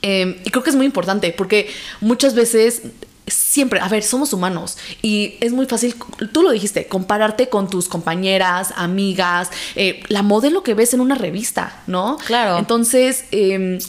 [0.01, 1.69] Eh, y creo que es muy importante porque
[2.01, 2.81] muchas veces,
[3.27, 5.95] siempre, a ver, somos humanos y es muy fácil,
[6.33, 11.15] tú lo dijiste, compararte con tus compañeras, amigas, eh, la modelo que ves en una
[11.15, 12.17] revista, ¿no?
[12.25, 12.57] Claro.
[12.57, 13.79] Entonces, eh,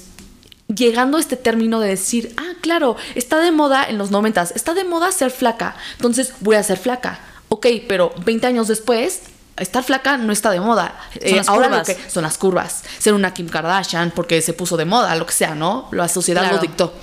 [0.68, 4.74] llegando a este término de decir, ah, claro, está de moda en los noventas, está
[4.74, 7.20] de moda ser flaca, entonces voy a ser flaca.
[7.48, 9.20] Ok, pero 20 años después,
[9.58, 10.94] estar flaca no está de moda.
[11.20, 12.82] Eh, ahora lo que son las curvas.
[12.98, 15.88] Ser una Kim Kardashian porque se puso de moda, lo que sea, ¿no?
[15.92, 16.56] La sociedad Claro.
[16.56, 16.94] lo dictó.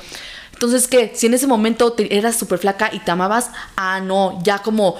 [0.54, 1.14] Entonces, ¿qué?
[1.16, 4.96] Si en ese momento te- eras súper flaca y te amabas, ah, no, ya como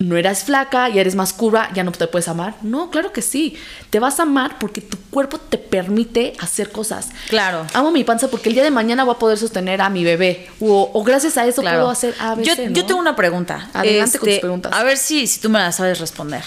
[0.00, 2.54] no eras flaca, ya eres más curva, ya no te puedes amar.
[2.62, 3.56] No, claro que sí.
[3.90, 7.10] Te vas a amar porque tu cuerpo te permite hacer cosas.
[7.28, 7.66] Claro.
[7.74, 10.48] Amo mi panza porque el día de mañana voy a poder sostener a mi bebé.
[10.58, 11.80] O, o gracias a eso Claro.
[11.80, 13.64] puedo hacer A, yo, tengo una pregunta.
[13.66, 14.72] Este, Adelante con tus preguntas.
[14.74, 16.42] A ver si, si tú me la sabes responder.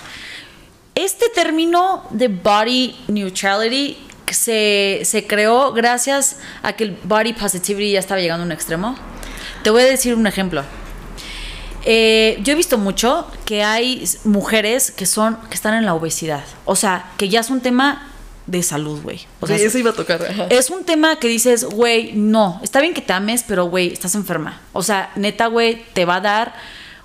[0.95, 3.97] Este término de body neutrality
[4.32, 8.95] se, se creó gracias a que el body positivity ya estaba llegando a un extremo.
[9.64, 10.64] Te voy a decir un ejemplo.
[11.86, 16.44] Eh, yo he visto mucho que hay mujeres que son que están en la obesidad.
[16.66, 18.10] O sea, que ya es un tema
[18.46, 19.22] de salud, güey.
[19.40, 20.22] O sea, Sí, eso iba a tocar.
[20.24, 20.48] ajá.
[20.50, 24.16] es un tema que dices, güey, no, está bien que te ames, pero güey, estás
[24.16, 24.62] enferma.
[24.74, 26.54] O sea, neta, güey, te va a dar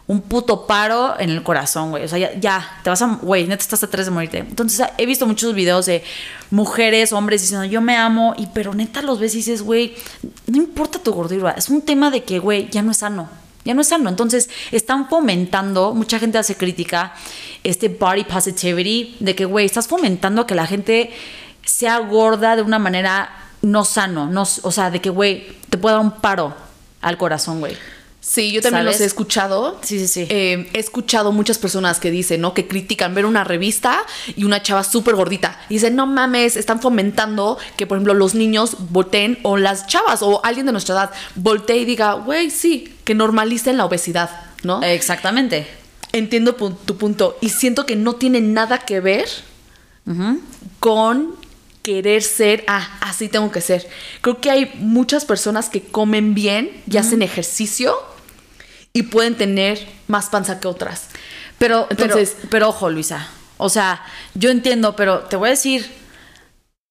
[0.09, 2.05] un puto paro en el corazón, güey.
[2.05, 4.39] O sea, ya, ya, te vas a, güey, neta, estás a tres de morirte.
[4.39, 6.03] Entonces, he visto muchos videos de
[6.51, 9.95] mujeres, hombres diciendo, yo me amo, y pero neta los ves y dices, güey,
[10.47, 13.29] no importa tu gordura, es un tema de que, güey, ya no es sano.
[13.65, 14.09] Ya no es sano.
[14.09, 17.15] Entonces, están fomentando, mucha gente hace crítica,
[17.65, 21.11] este body positivity, de que, güey, estás fomentando que la gente
[21.65, 23.31] sea gorda de una manera
[23.63, 24.27] no sano.
[24.27, 26.55] No, o sea, de que, güey, te pueda dar un paro
[27.01, 27.77] al corazón, güey.
[28.31, 28.97] Sí, yo también ¿Sabes?
[28.97, 29.79] los he escuchado.
[29.81, 30.27] Sí, sí, sí.
[30.29, 32.53] Eh, he escuchado muchas personas que dicen, ¿no?
[32.53, 34.01] Que critican ver una revista
[34.37, 35.59] y una chava súper gordita.
[35.71, 40.21] Y dicen, no mames, están fomentando que, por ejemplo, los niños volteen o las chavas
[40.21, 44.29] o alguien de nuestra edad voltee y diga, güey, sí, que normalicen la obesidad,
[44.63, 44.83] ¿no?
[44.83, 45.67] Exactamente.
[46.13, 47.39] Entiendo pu- tu punto.
[47.41, 49.27] Y siento que no tiene nada que ver
[50.81, 51.35] con
[51.83, 53.89] querer ser, ah, así tengo que ser.
[54.21, 57.95] Creo que hay muchas personas que comen bien y hacen ejercicio
[58.99, 61.09] y pueden tener más panza que otras.
[61.59, 63.29] Pero, Entonces- pero, pero ojo, Luisa.
[63.57, 64.03] O sea,
[64.35, 65.87] yo entiendo, pero te voy a decir,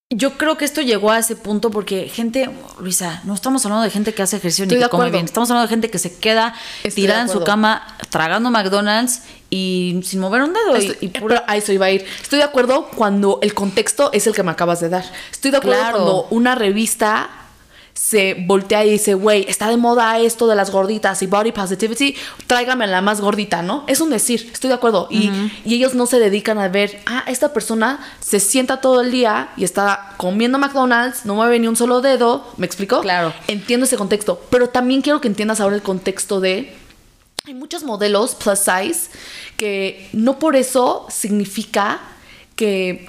[0.10, 2.50] Yo creo que esto llegó a ese punto porque gente,
[2.80, 5.12] Luisa, no estamos hablando de gente que hace ejercicio Estoy ni que come acuerdo.
[5.18, 5.26] bien.
[5.26, 6.56] Estamos hablando de gente que se queda
[6.86, 10.78] Estoy tirada en su cama tragando McDonald's y sin mover un dedo.
[10.78, 12.06] y- Estoy- y pura- pero a eso iba a ir.
[12.22, 15.04] Estoy de acuerdo cuando el contexto es el que me acabas de dar.
[15.30, 15.98] Estoy de acuerdo Claro.
[15.98, 17.30] cuando una revista
[17.98, 22.16] se voltea y dice, güey, está de moda esto de las gorditas y body positivity,
[22.46, 23.84] tráigame a la más gordita, ¿no?
[23.88, 25.08] Es un decir, estoy de acuerdo.
[25.10, 25.32] y,
[25.66, 29.50] y ellos no se dedican a ver, ah, esta persona se sienta todo el día
[29.58, 33.02] y está comiendo McDonald's, no mueve ni un solo dedo, ¿me explico?
[33.02, 33.34] Claro.
[33.48, 36.74] Entiendo ese contexto, pero también quiero que entiendas ahora el contexto de
[37.46, 39.10] hay muchos modelos plus size
[39.56, 42.02] que no por eso significa
[42.58, 43.08] que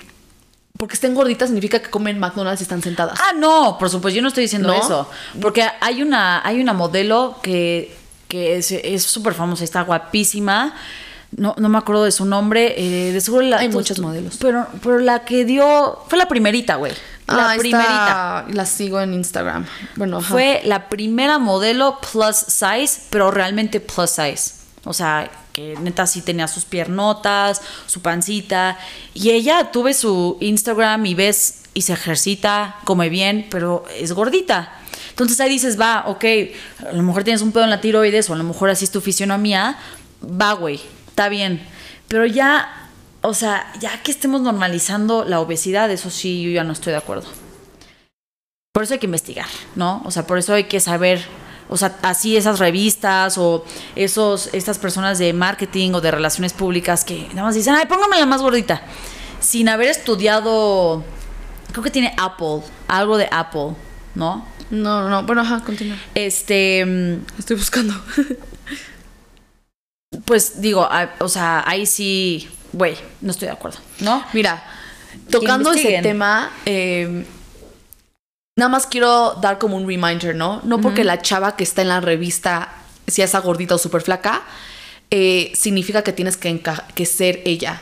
[0.78, 3.18] porque estén gorditas significa que comen McDonald's y están sentadas.
[3.20, 4.74] Ah, no, por supuesto, yo no estoy diciendo ¿No?
[4.74, 5.10] eso.
[5.40, 7.94] Porque hay una, hay una modelo que,
[8.28, 10.74] que es es súper famosa, está guapísima.
[11.36, 12.74] No, no me acuerdo de su nombre.
[12.78, 14.36] eh, de seguro la, Hay muchos tú- modelos.
[14.40, 15.98] Pero, pero la que dio.
[16.08, 16.92] Fue la primerita, güey.
[17.26, 18.46] La Ah, primerita.
[18.48, 19.66] La sigo en Instagram.
[19.96, 20.28] Bueno, ajá.
[20.30, 24.52] Fue la primera modelo plus size, pero realmente plus size.
[24.88, 28.78] O sea, que neta sí tenía sus piernotas, su pancita.
[29.14, 34.72] Y ella, tuve su Instagram y ves y se ejercita, come bien, pero es gordita.
[35.10, 36.24] Entonces ahí dices, va, ok,
[36.88, 38.90] a lo mejor tienes un pedo en la tiroides o a lo mejor así es
[38.90, 39.76] tu fisionomía.
[40.22, 41.60] Va, güey, está bien.
[42.08, 42.88] Pero ya,
[43.20, 46.98] o sea, ya que estemos normalizando la obesidad, eso sí, yo ya no estoy de
[46.98, 47.28] acuerdo.
[48.72, 50.02] Por eso hay que investigar, ¿no?
[50.04, 51.24] O sea, por eso hay que saber,
[51.68, 53.64] o sea, así esas revistas o
[53.96, 58.18] esos, estas personas de marketing o de relaciones públicas que nada más dicen, ay, póngame
[58.18, 58.82] la más gordita,
[59.40, 61.02] sin haber estudiado,
[61.72, 63.74] creo que tiene Apple, algo de Apple,
[64.14, 64.46] ¿no?
[64.70, 65.22] No, no, no.
[65.22, 65.96] Bueno, ajá, continúa.
[66.14, 67.94] Este, mm, Estoy buscando.
[70.24, 74.24] pues digo, ah, o sea, ahí sí, güey, no estoy de acuerdo, ¿no?
[74.32, 74.62] Mira,
[75.30, 77.24] tocando ese tema, eh,
[78.58, 80.60] nada más quiero dar como un reminder, ¿no?
[80.64, 82.72] No porque la chava que está en la revista
[83.06, 84.42] sea esa gordita o súper flaca,
[85.10, 87.80] eh, significa que tienes que, ser ella,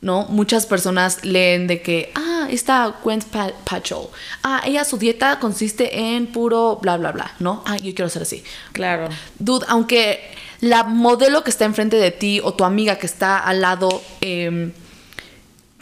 [0.00, 0.24] ¿no?
[0.30, 4.08] Muchas personas leen de que, ah, esta Gwen Pa- Patchell,
[4.42, 7.62] ah, ella su dieta consiste en puro bla, bla, bla, ¿no?
[7.66, 8.42] Ah, yo quiero ser así.
[8.72, 9.08] Claro.
[9.38, 10.20] Dude, aunque
[10.60, 14.72] la modelo que está enfrente de ti o tu amiga que está al lado em,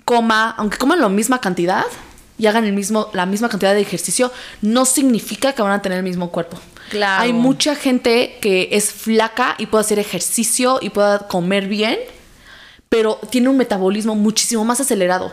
[0.04, 1.84] coma, aunque coman la misma cantidad
[2.42, 4.32] y hagan el mismo, la misma cantidad de ejercicio,
[4.62, 6.58] no significa que van a tener el mismo cuerpo.
[6.90, 7.22] Claro.
[7.22, 12.00] Hay mucha gente que es flaca y puede hacer ejercicio y puede comer bien,
[12.88, 15.32] pero tiene un metabolismo muchísimo más acelerado.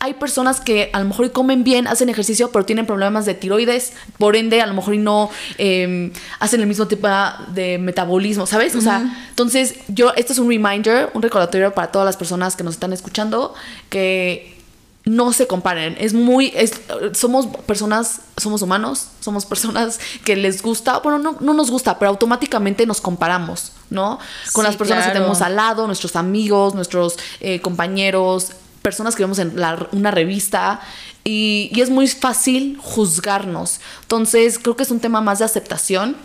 [0.00, 3.32] Hay personas que a lo mejor y comen bien, hacen ejercicio, pero tienen problemas de
[3.32, 7.08] tiroides, por ende, a lo mejor no eh, hacen el mismo tipo
[7.54, 8.76] de metabolismo, ¿sabes?
[8.76, 12.64] O sea, entonces yo, este es un reminder, un recordatorio para todas las personas que
[12.64, 13.54] nos están escuchando,
[13.88, 14.59] que
[15.04, 15.96] no se comparen.
[15.98, 16.52] Es muy.
[16.54, 16.80] es-
[17.14, 22.10] somos personas, somos humanos, somos personas que les gusta, bueno, no, no nos gusta, pero
[22.10, 24.18] automáticamente nos comparamos, ¿no?
[24.52, 28.48] Con Sí, las personas que tenemos al lado, nuestros amigos, nuestros eh, compañeros,
[28.82, 30.80] personas que vemos en la- una revista.
[31.22, 33.80] Y, y es muy fácil juzgarnos.
[34.02, 36.16] Entonces, creo que es un tema más de aceptación.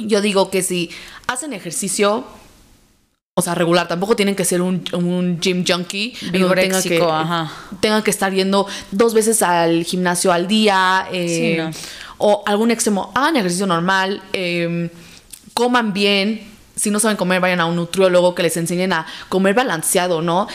[0.00, 0.88] Yo digo que si
[1.26, 2.24] hacen ejercicio,
[3.34, 6.14] o sea, regular, tampoco tienen que ser un, un gym junkie.
[6.30, 7.50] tengan que, ajá.
[7.80, 11.06] tengan que estar yendo dos veces al gimnasio al día.
[11.10, 11.70] eh, Sí, no.
[12.18, 14.90] O algún extremo, hagan ejercicio normal, eh,
[15.54, 16.46] coman bien.
[16.76, 20.46] Si no saben comer, vayan a un nutriólogo que les enseñen a comer balanceado, ¿no?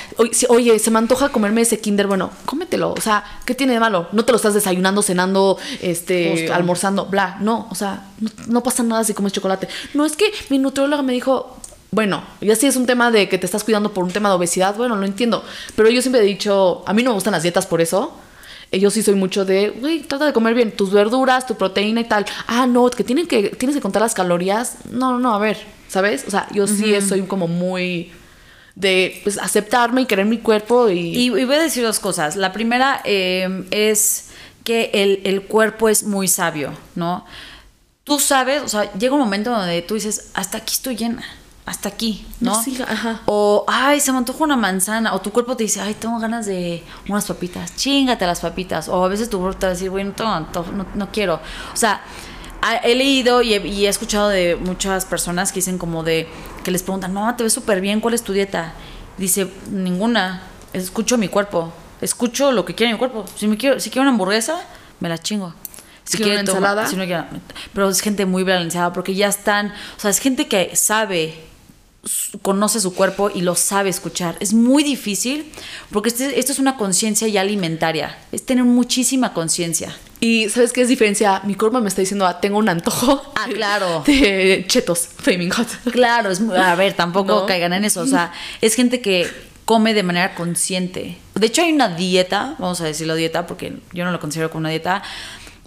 [0.49, 2.93] Oye, se me antoja comerme ese kinder, bueno, cómetelo.
[2.93, 4.07] O sea, ¿qué tiene de malo?
[4.11, 6.53] No te lo estás desayunando, cenando, este, Justo.
[6.53, 7.38] almorzando, bla.
[7.39, 9.67] No, o sea, no, no pasa nada si comes chocolate.
[9.93, 11.57] No, es que mi nutrióloga me dijo,
[11.92, 14.36] bueno, ya si es un tema de que te estás cuidando por un tema de
[14.36, 15.44] obesidad, bueno, lo entiendo.
[15.76, 18.14] Pero yo siempre he dicho, a mí no me gustan las dietas por eso.
[18.72, 22.02] Eh, Yo sí soy mucho de, güey, trata de comer bien, tus verduras, tu proteína
[22.02, 22.26] y tal.
[22.48, 24.76] Ah, no, que tienen que tienes que contar las calorías.
[24.92, 25.58] No, no, no, a ver,
[25.88, 26.26] ¿sabes?
[26.28, 28.12] O sea, yo sí soy como muy
[28.76, 32.36] de pues aceptarme y querer mi cuerpo y, Y, y voy a decir dos cosas.
[32.36, 34.26] La primera eh, es
[34.66, 37.26] que el, el cuerpo es muy sabio, ¿no?
[38.04, 41.24] Tú sabes, o sea, llega un momento donde tú dices, hasta aquí estoy llena,
[41.68, 42.63] hasta aquí, ¿no?
[42.63, 43.20] Sí, ajá.
[43.26, 45.13] O, ay, se me antoja una manzana.
[45.13, 47.76] O tu cuerpo te dice, ay, tengo ganas de unas papitas.
[47.76, 48.88] Chingate las papitas.
[48.88, 51.41] O a veces tu cuerpo te va a decir, güey, no no, no quiero.
[51.74, 52.01] O sea,
[52.84, 56.30] he leído y he, y he escuchado de muchas personas que dicen como de,
[56.63, 58.72] que les preguntan, no, te ves súper bien, ¿cuál es tu dieta?
[59.18, 60.43] Dice, ninguna.
[60.72, 61.74] Escucho mi cuerpo.
[61.99, 63.26] Escucho lo que quiere mi cuerpo.
[63.36, 64.61] Si, me quiero, si quiero una hamburguesa,
[65.01, 65.53] me la chingo.
[66.05, 66.88] Si quiero una ensalada.
[66.88, 67.26] si no quiero-
[67.74, 71.47] pero es gente muy balanceada porque ya están, o sea, es gente que sabe
[72.41, 74.36] conoce su cuerpo y lo sabe escuchar.
[74.39, 75.51] Es muy difícil
[75.91, 78.18] porque este- esto es una conciencia ya alimentaria.
[78.32, 79.95] Es tener muchísima conciencia.
[80.20, 81.41] Y ¿sabes qué es diferencia?
[81.45, 83.22] Mi cuerpo me está diciendo, ah, tengo un antojo.
[83.36, 84.03] Ah, claro.
[84.08, 85.68] De chetos, flaming hot.
[85.91, 87.45] Claro, es, a ver, tampoco No.
[87.45, 88.01] caigan en eso.
[88.01, 88.32] O sea,
[88.62, 89.28] es gente que
[89.66, 91.18] come de manera consciente.
[91.36, 94.62] De hecho, hay una dieta, vamos a decirlo dieta, porque yo no lo considero como
[94.62, 95.03] una dieta,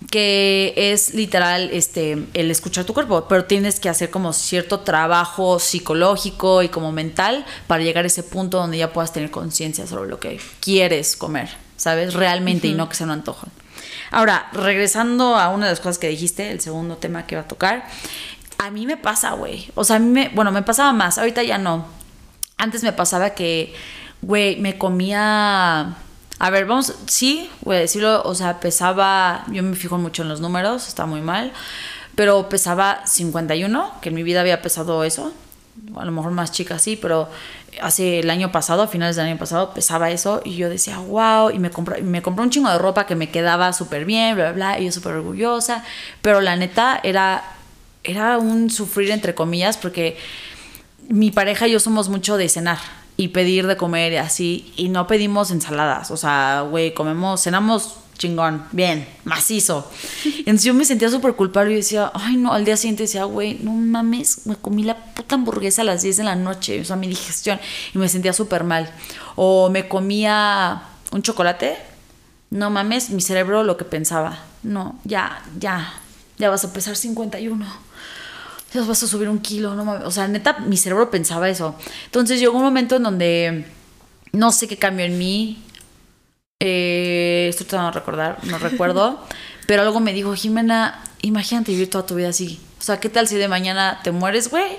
[0.08, 5.58] que es literal este, el escuchar tu cuerpo, pero tienes que hacer como cierto trabajo
[5.58, 10.08] psicológico y como mental para llegar a ese punto donde ya puedas tener conciencia sobre
[10.08, 12.14] lo que quieres comer, ¿sabes?
[12.14, 13.46] Realmente y no que sea un antojo.
[14.10, 17.48] Ahora, regresando a una de las cosas que dijiste, el segundo tema que iba a
[17.48, 17.86] tocar,
[18.58, 19.70] a mí me pasa, güey.
[19.74, 21.86] O sea, a mí me, bueno, me pasaba más, ahorita ya no.
[22.56, 23.74] Antes me pasaba que,
[24.22, 25.96] güey, me comía...
[26.42, 30.30] A ver, vamos, sí, voy a decirlo, o sea, pesaba, yo me fijo mucho en
[30.30, 31.52] los números, está muy mal,
[32.14, 35.34] pero pesaba 51, que en mi vida había pesado eso,
[35.94, 37.28] a lo mejor más chica sí, pero
[37.82, 41.50] hace el año pasado, a finales del año pasado, pesaba eso y yo decía, wow,
[41.50, 44.72] y me compré, me un chingo de ropa que me quedaba súper bien, bla, bla,
[44.72, 45.84] bla, y yo súper orgullosa,
[46.22, 47.44] pero la neta era,
[48.02, 50.16] era un sufrir entre comillas porque
[51.06, 52.78] mi pareja y yo somos mucho de cenar
[53.20, 57.96] y pedir de comer y así, y no pedimos ensaladas, o sea, güey, comemos, cenamos
[58.16, 59.90] chingón, bien, macizo.
[60.38, 63.58] Entonces yo me sentía súper culpable y decía, ay no, al día siguiente decía, güey,
[63.62, 66.96] no mames, me comí la puta hamburguesa a las 10 de la noche, o sea,
[66.96, 67.60] mi digestión,
[67.94, 68.90] y me sentía súper mal.
[69.36, 71.76] O me comía un chocolate,
[72.48, 75.92] no mames, mi cerebro lo que pensaba, no, ya, ya,
[76.38, 77.89] ya vas a pesar 51
[78.72, 80.04] ya vas a subir un kilo, no mames.
[80.04, 81.74] O sea, neta, mi cerebro pensaba eso.
[82.06, 83.64] Entonces llegó un momento en donde
[84.32, 85.62] no sé qué cambió en mí.
[86.60, 89.24] Eh, estoy tratando de recordar, no recuerdo.
[89.66, 92.60] pero algo me dijo, Jimena, imagínate vivir toda tu vida así.
[92.78, 94.78] O sea, ¿qué tal si de mañana te mueres, güey?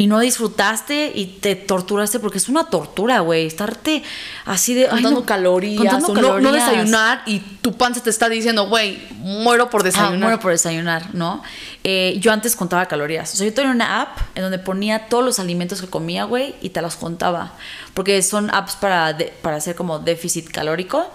[0.00, 3.46] Y no disfrutaste y te torturaste porque es una tortura, güey.
[3.46, 4.04] Estarte
[4.44, 4.84] así de.
[4.84, 9.68] ay, Contando no, calorías, contando no- desayunar y tu panza te está diciendo, güey, muero
[9.70, 10.18] por Ah, desayunar.
[10.20, 11.42] muero por desayunar, ¿no?
[11.82, 13.34] Eh, yo antes contaba calorías.
[13.34, 16.54] O sea, yo tenía una app en donde ponía todos los alimentos que comía, güey,
[16.62, 17.54] y te los contaba.
[17.92, 21.10] Porque son apps para, de- para hacer como déficit calórico.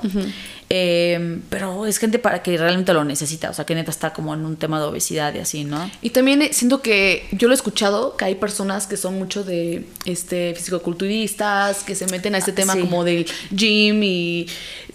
[0.76, 3.51] Eh, pero es gente para que realmente lo necesita.
[3.51, 5.91] O sea, que neta está como en un tema de obesidad y así, ¿no?
[6.01, 9.43] Y también eh, siento que yo lo he escuchado, que hay personas que son mucho
[9.43, 12.80] de este fisicoculturistas, que se meten a este Ah, tema sí.
[12.80, 14.47] como del gym y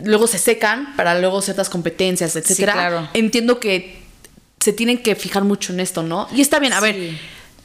[0.03, 2.72] luego se secan para luego ciertas competencias, etcétera.
[2.72, 3.09] claro.
[3.14, 4.01] Entiendo que
[4.59, 6.26] se tienen que fijar mucho en esto, ¿no?
[6.35, 7.18] Y está bien, a ver, Sí.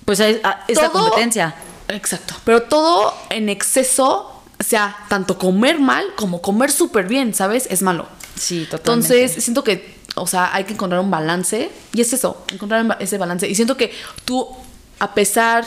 [0.05, 0.37] Pues es,
[0.67, 1.55] es la competencia.
[1.87, 2.35] Exacto.
[2.45, 4.32] Pero todo en exceso,
[4.63, 7.67] o sea, tanto comer mal como comer súper bien, ¿sabes?
[7.69, 8.07] Es malo.
[8.35, 9.13] Sí, totalmente.
[9.13, 11.69] Entonces, siento que, o sea, hay que encontrar un balance.
[11.93, 13.45] Y es eso, encontrar ese balance.
[13.49, 13.91] Y siento que
[14.23, 14.47] tú,
[14.99, 15.65] a pesar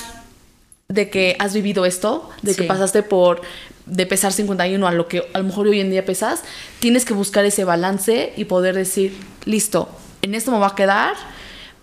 [0.88, 3.42] de que has vivido esto, de que pasaste por
[3.84, 6.42] de pesar 51 a lo que a lo mejor hoy en día pesas,
[6.80, 9.90] tienes que buscar ese balance y poder decir, listo,
[10.22, 11.14] en esto me va a quedar,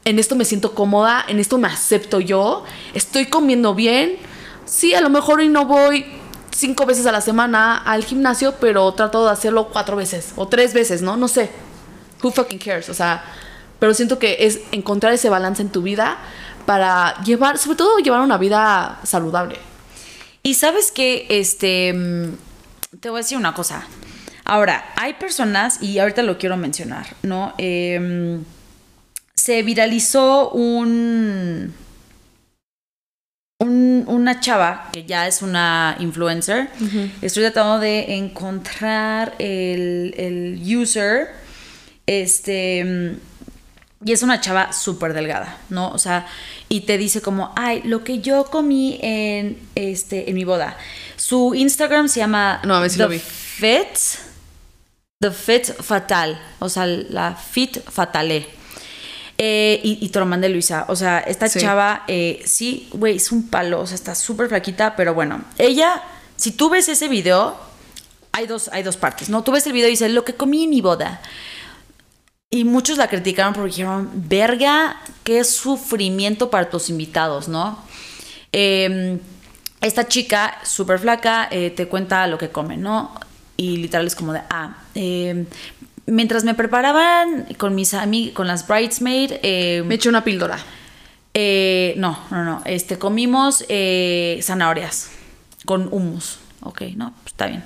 [0.04, 2.64] en esto me siento cómoda, en esto me acepto yo,
[2.96, 4.18] estoy comiendo bien.
[4.66, 6.23] Sí, a lo mejor hoy no voy
[6.54, 10.74] cinco veces a la semana al gimnasio, pero trato de hacerlo cuatro veces o tres
[10.74, 11.18] veces, ¿no?
[11.18, 11.50] No sé.
[12.22, 12.90] Who fucking cares?
[12.90, 13.24] O sea,
[13.80, 16.18] pero siento que es encontrar ese balance en tu vida
[16.66, 19.58] para llevar, sobre todo llevar una vida saludable.
[20.42, 23.86] Y sabes que, este, mm, te voy a decir una cosa.
[24.46, 27.54] Ahora, hay personas, y ahorita lo quiero mencionar, ¿no?
[27.58, 28.44] Em,
[29.36, 31.74] se viralizó un,
[33.64, 36.70] un- una chava que ya es una influencer.
[37.22, 41.28] Estoy tratando de encontrar el, el user.
[42.06, 43.16] Este.
[44.06, 45.88] Y es una chava súper delgada, ¿no?
[45.92, 46.28] O sea,
[46.68, 50.76] y te dice como, ay, lo que yo comí en, este, en mi boda.
[51.16, 53.20] Su Instagram se llama No, a ver si The lo vi.
[53.20, 53.98] Fit,
[55.22, 58.46] The Fit Fatal, o sea, la Fit Fatale.
[59.46, 60.86] Eh, y, y te lo mandé Luisa.
[60.88, 61.60] O sea, esta Sí.
[61.60, 63.82] chava, eh, sí, güey, es un palo.
[63.82, 65.44] O sea, está súper flaquita, pero bueno.
[65.58, 66.02] Ella,
[66.38, 67.58] si tú ves ese video,
[68.32, 69.44] hay dos, hay dos partes, ¿no?
[69.44, 71.22] Tú ves el video y dices, lo que comí en mi boda.
[72.50, 77.84] Y muchos la criticaron porque dijeron, verga, qué sufrimiento para tus invitados, ¿no?
[78.54, 79.20] Eh,
[79.82, 83.14] esta chica, súper flaca, eh, te cuenta lo que come, ¿no?
[83.58, 85.46] Y literal es como de, ah, eh,
[86.06, 90.58] mientras me preparaban con mis amigos, con las bridesmaids, eh, Me eché una píldora.
[91.34, 92.62] eh, no, no, no.
[92.66, 95.10] Este, comimos eh, zanahorias
[95.66, 96.40] con hummus.
[96.62, 97.64] Ok, no, pues está bien.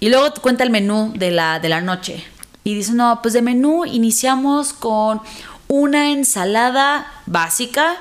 [0.00, 2.24] Y luego te cuenta el menú de la, de la noche.
[2.64, 5.20] Y dice, no, pues de menú iniciamos con
[5.68, 7.96] una ensalada básica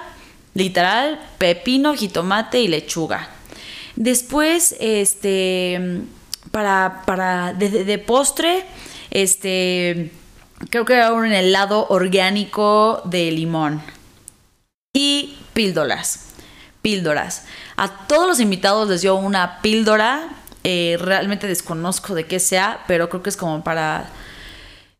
[0.53, 3.30] Literal, pepino, jitomate y lechuga.
[3.95, 6.01] Después, este,
[6.51, 8.66] para, para, de, de postre,
[9.12, 10.12] este,
[10.70, 13.82] creo que era un helado orgánico de limón.
[14.93, 16.30] Y píldoras.
[16.82, 17.45] Píldoras.
[17.78, 20.30] A todos los invitados les dio una píldora.
[20.64, 24.09] eh, realmente desconozco de qué sea, pero creo que es como para.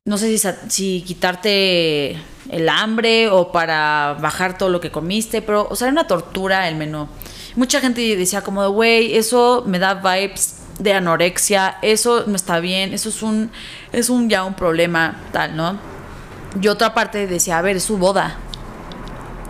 [0.06, 0.36] No sé
[0.70, 2.18] si, quitarte
[2.50, 6.68] el hambre o para bajar todo lo que comiste, pero, o sea, era una tortura
[6.68, 7.08] el menú.
[7.56, 12.94] Mucha gente decía como, güey, eso me da vibes de anorexia, eso no está bien,
[12.94, 13.52] eso es un,
[13.92, 15.80] es un ya un problema, tal, ¿no?
[16.62, 18.38] Y otra parte decía, a ver, es su boda,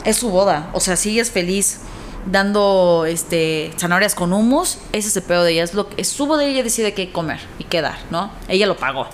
[0.05, 0.69] es su boda.
[0.74, 1.80] O sea, si es feliz
[2.26, 5.63] dando este zanahorias con humus, ese es el pedo de ella.
[5.63, 8.32] Es, lo, es su boda y ella decide qué comer y qué dar, ¿no?
[8.47, 9.07] Ella lo pagó.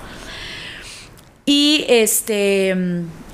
[1.46, 2.70] Y este.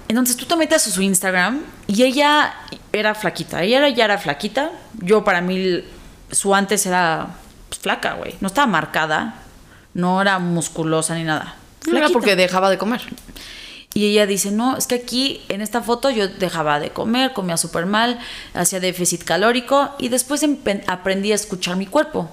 [0.07, 2.53] Entonces tú te metes a su Instagram y ella
[2.91, 3.63] era flaquita.
[3.63, 4.71] Ella ya era flaquita.
[4.99, 5.84] Yo, para mí,
[6.32, 7.30] su antes era
[7.84, 8.36] flaca, güey.
[8.39, 9.36] No estaba marcada.
[9.93, 11.55] No era musculosa ni nada.
[11.86, 13.01] No era porque dejaba de comer.
[13.93, 17.57] Y ella dice, no, es que aquí en esta foto yo dejaba de comer, comía
[17.57, 18.19] súper mal,
[18.55, 20.43] hacía déficit calórico y después
[20.88, 22.27] aprendí a escuchar mi cuerpo.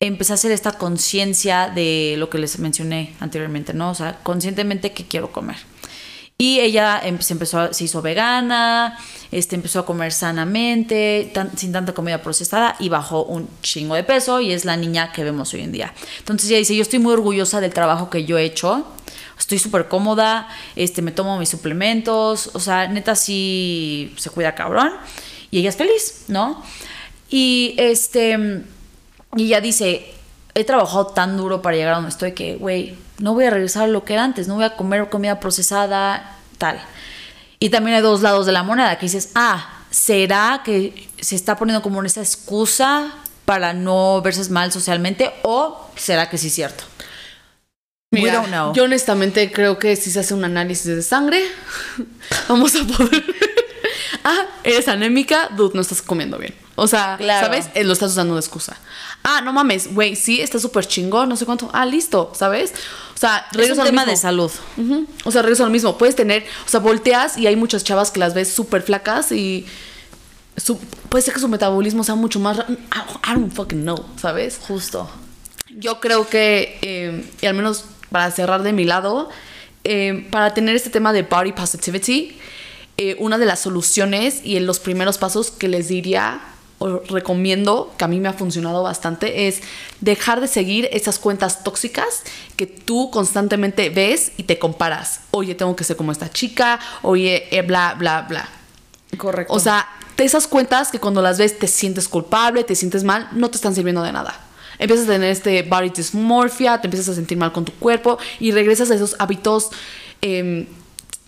[0.00, 3.90] Empecé a hacer esta conciencia de lo que les mencioné anteriormente, ¿no?
[3.90, 5.58] O sea, conscientemente que quiero comer.
[6.42, 8.98] Y ella se empezó, se hizo vegana,
[9.30, 14.40] este, empezó a comer sanamente, sin tanta comida procesada y bajó un chingo de peso
[14.40, 15.94] y es la niña que vemos hoy en día.
[16.18, 18.84] Entonces ella dice, yo estoy muy orgullosa del trabajo que yo he hecho,
[19.38, 24.90] estoy súper cómoda, este, me tomo mis suplementos, o sea, neta sí se cuida cabrón
[25.52, 26.60] y ella es feliz, ¿no?
[27.30, 28.64] Y este,
[29.36, 30.12] y ella dice,
[30.54, 33.84] he trabajado tan duro para llegar a donde estoy que, güey, no voy a regresar
[33.84, 36.82] a lo que era antes, no voy a comer comida procesada, tal.
[37.60, 41.56] Y también hay dos lados de la moneda, que dices, ah, ¿será que se está
[41.56, 43.14] poniendo como esa excusa
[43.44, 45.30] para no verse mal socialmente?
[45.44, 46.82] ¿O será que sí es cierto?
[48.10, 48.74] We Mira, don't know.
[48.74, 51.44] yo honestamente creo que si se hace un análisis de sangre,
[52.48, 53.24] vamos a poder.
[54.24, 56.54] Ah, eres anémica, dude, no estás comiendo bien.
[56.74, 57.46] O sea, Claro.
[57.46, 57.66] ¿sabes?
[57.74, 58.76] Eh, Lo estás usando de excusa.
[59.22, 61.68] Ah, no mames, güey, sí, está súper chingón, no sé cuánto.
[61.72, 62.72] Ah, listo, ¿sabes?
[63.14, 64.10] O sea, Es regreso un a lo tema mismo.
[64.12, 64.50] de salud.
[65.24, 65.98] O sea, regreso a lo mismo.
[65.98, 69.66] Puedes tener, o sea, volteas y hay muchas chavas que las ves súper flacas y
[70.56, 72.58] su- puede ser que su metabolismo sea mucho más.
[72.58, 72.72] I
[73.30, 74.58] I don't fucking know, ¿sabes?
[74.66, 75.10] Justo.
[75.70, 79.30] Yo creo que, eh, y al menos para cerrar de mi lado,
[79.84, 82.36] eh, para tener este tema de body positivity,
[82.98, 86.40] eh, una de las soluciones y en los primeros pasos que les diría
[87.08, 89.60] recomiendo, que a mí me ha funcionado bastante, es
[90.00, 92.22] dejar de seguir esas cuentas tóxicas
[92.56, 95.20] que tú constantemente ves y te comparas.
[95.30, 98.48] Oye, tengo que ser como esta chica, oye, eh, bla, bla, bla.
[99.16, 99.52] Correcto.
[99.52, 99.86] O sea,
[100.22, 103.74] esas cuentas que cuando las ves te sientes culpable, te sientes mal, no te están
[103.74, 104.38] sirviendo de nada.
[104.78, 108.52] Empiezas a tener este body dysmorphia, te empiezas a sentir mal con tu cuerpo y
[108.52, 109.70] regresas a esos hábitos
[110.20, 110.66] em,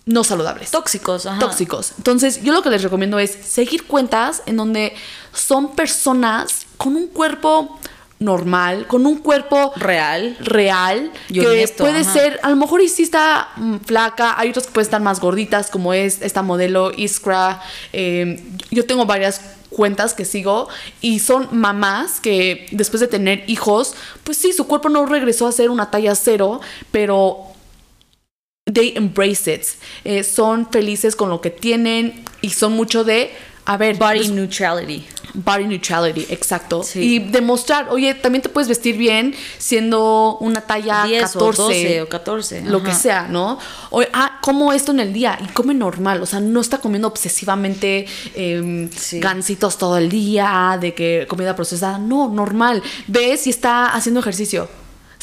[0.05, 0.71] no saludables.
[0.71, 1.39] tóxicos, ajá.
[1.39, 1.93] Tóxicos.
[1.97, 4.93] Entonces, yo lo que les recomiendo es seguir cuentas en donde
[5.33, 7.79] son personas con un cuerpo
[8.19, 10.37] normal, con un cuerpo Real.
[10.39, 12.13] real, Y que honesto, puede ajá.
[12.13, 15.19] ser, a lo mejor y sí está mm, flaca, hay otras que pueden estar más
[15.19, 17.61] gorditas, como es esta modelo Iskra.
[17.91, 18.41] eh,
[18.71, 20.69] yo tengo varias cuentas que sigo
[21.01, 25.51] y son mamás que después de tener hijos, pues sí, su cuerpo no regresó a
[25.51, 27.39] ser una talla cero, pero
[28.71, 29.63] they embrace it.
[30.03, 33.31] Eh, son felices con lo que tienen y son mucho de,
[33.65, 35.05] a ver, Body des- neutrality.
[35.35, 36.81] Body neutrality, exacto.
[36.81, 36.99] Sí.
[37.15, 42.01] Y demostrar, oye, también te puedes vestir bien siendo una talla 10 14, o 12
[42.03, 42.61] o 14.
[42.61, 42.85] lo ajá.
[42.87, 43.59] que sea, ¿no?
[43.91, 47.07] Oye, ah, como esto en el día y come normal, o sea, no está comiendo
[47.09, 49.19] obsesivamente em, Sí.
[49.19, 52.81] gansitos todo el día, de que comida procesada, no, normal.
[53.07, 54.69] Ves y está haciendo ejercicio,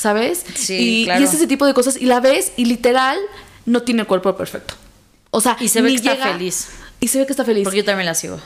[0.03, 0.45] ¿sabes?
[0.57, 1.21] Sí, y, claro.
[1.21, 3.17] y es ese tipo de cosas y la ves y literal
[3.67, 4.75] no tiene el cuerpo perfecto.
[5.31, 6.69] O sea, Y se ve ni que está llega- feliz.
[6.99, 7.63] Y se ve que está feliz.
[7.65, 8.41] Porque yo también la sigo.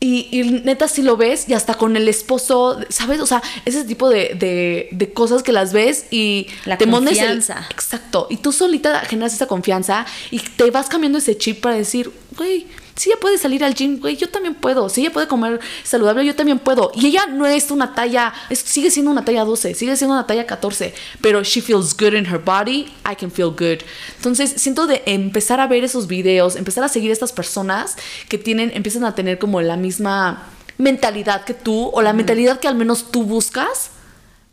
[0.00, 3.20] Y, y neta, si lo ves, y hasta con el esposo, ¿sabes?
[3.20, 6.90] O sea, ese tipo de, de- de cosas que las ves y La te el-
[6.90, 7.66] confianza.
[7.70, 8.26] exacto.
[8.30, 12.66] Y tú solita generas esa confianza y te vas cambiando ese chip para decir, güey,
[12.96, 14.88] si ella puede salir al gym, güey, yo también puedo.
[14.88, 16.92] Si ella puede comer saludable, yo también puedo.
[16.94, 20.26] Y ella no es una talla, es- sigue siendo una talla 12, sigue siendo una
[20.26, 23.82] talla 14, pero she feels good in her body, I can feel good.
[24.16, 27.96] Entonces, siento de empezar a ver esos videos, empezar a seguir a estas personas
[28.28, 30.44] que tienen, empiezan a tener como la misma
[30.78, 33.90] mentalidad que tú, o la mentalidad que al menos tú buscas,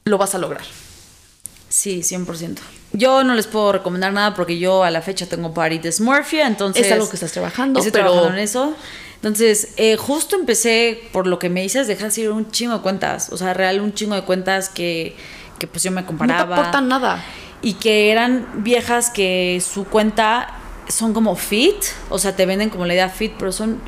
[0.05, 0.63] lo vas a lograr.
[1.69, 2.57] Sí, 100%.
[2.93, 6.85] Yo no les puedo recomendar nada porque yo a la fecha tengo body dysmorphia, entonces...
[6.87, 8.75] Es algo que estás trabajando, Estoy pero- trabajando en eso.
[9.15, 12.81] Entonces, eh, justo empecé, por lo que me dices, dejar de seguir un chingo de
[12.81, 13.29] cuentas.
[13.31, 15.15] O sea, real, un chingo de cuentas que,
[15.59, 16.55] que pues yo me No te comparaba.
[16.57, 17.23] aportan nada.
[17.61, 20.47] Y que eran viejas que su cuenta
[20.89, 21.75] son como fit,
[22.09, 23.79] o sea, te venden como la idea fit, pero son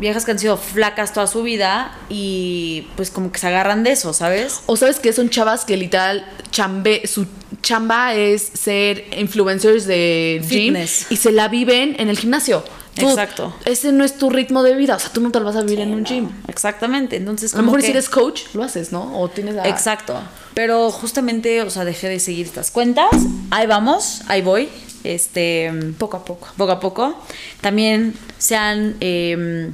[0.00, 3.92] viejas que han sido flacas toda su vida y pues como que se agarran de
[3.92, 4.60] eso, ¿sabes?
[4.66, 7.26] O sabes que son chavas que literal chambe, su
[7.62, 11.06] chamba es ser influencers de gym Fitness.
[11.10, 12.62] y se la viven en el gimnasio.
[12.94, 13.54] Tú- Exacto.
[13.64, 15.62] Ese no es tu ritmo de vida, o sea, tú no te lo vas a
[15.62, 16.28] vivir en un gym.
[16.48, 17.54] Exactamente, entonces...
[17.54, 19.20] A lo mejor que- si eres coach, lo haces, ¿no?
[19.20, 19.68] O tienes la...
[19.68, 20.18] Exacto.
[20.54, 23.08] Pero justamente, o sea, dejé de seguir estas cuentas.
[23.50, 24.68] Ahí vamos, ahí voy.
[25.04, 25.72] Este.
[25.96, 26.48] Poco a poco.
[26.56, 27.14] Poco a poco.
[27.60, 28.96] También sean.
[29.00, 29.70] eh,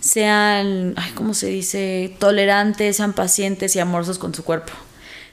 [0.00, 0.94] sean.
[0.96, 2.14] Ay, ¿Cómo se dice?
[2.18, 4.72] Tolerantes, sean pacientes y amorosos con su cuerpo.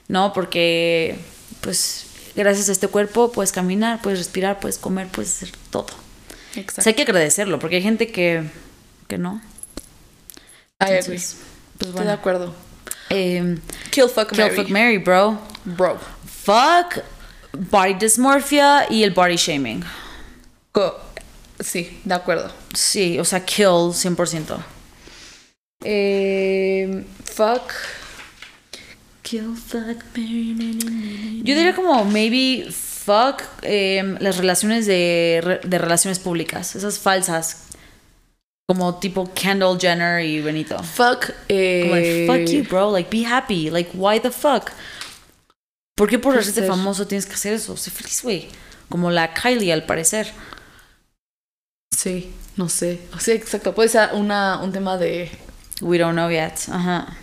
[0.07, 0.31] ¿No?
[0.33, 1.17] Porque.
[1.61, 2.05] Pues.
[2.35, 5.87] Gracias a este cuerpo puedes caminar, puedes respirar, puedes comer, puedes hacer todo.
[5.87, 6.83] O Exacto.
[6.83, 8.43] sea, hay que agradecerlo, porque hay gente que.
[9.07, 9.41] que no.
[10.79, 10.97] I agree.
[10.99, 11.37] Entonces,
[11.77, 12.53] pues Estoy de acuerdo.
[13.09, 13.57] Eh,
[13.89, 15.39] Kill, fuck, Kill, fuck, Mary, bro.
[15.65, 15.99] Bro.
[16.43, 17.03] Fuck
[17.51, 19.83] body dysmorphia y el body shaming.
[21.59, 22.51] Sí, de acuerdo.
[22.73, 24.57] Sí, o sea, kill 100%.
[25.83, 27.71] Eh, fuck.
[29.29, 30.55] Kill, fuck, Mary,
[31.43, 37.65] Yo diría como maybe fuck em, las relaciones de, de relaciones públicas, esas falsas.
[38.67, 40.81] Como tipo Kendall Jenner y Benito.
[40.81, 41.31] Fuck.
[41.47, 42.91] Eh, Como de, fuck you, bro.
[42.91, 43.69] Like, be happy.
[43.69, 44.71] Like, why the fuck?
[45.95, 47.77] ¿Por qué por hacerte famoso tienes que hacer eso?
[47.77, 48.47] Sé feliz, güey.
[48.87, 50.31] Como la Kylie, al parecer.
[51.95, 52.99] Sí, no sé.
[53.19, 53.75] Sí, exacto.
[53.75, 55.29] Puede ser una, un tema de.
[55.81, 56.69] We don't know yet.
[56.71, 57.15] Ajá.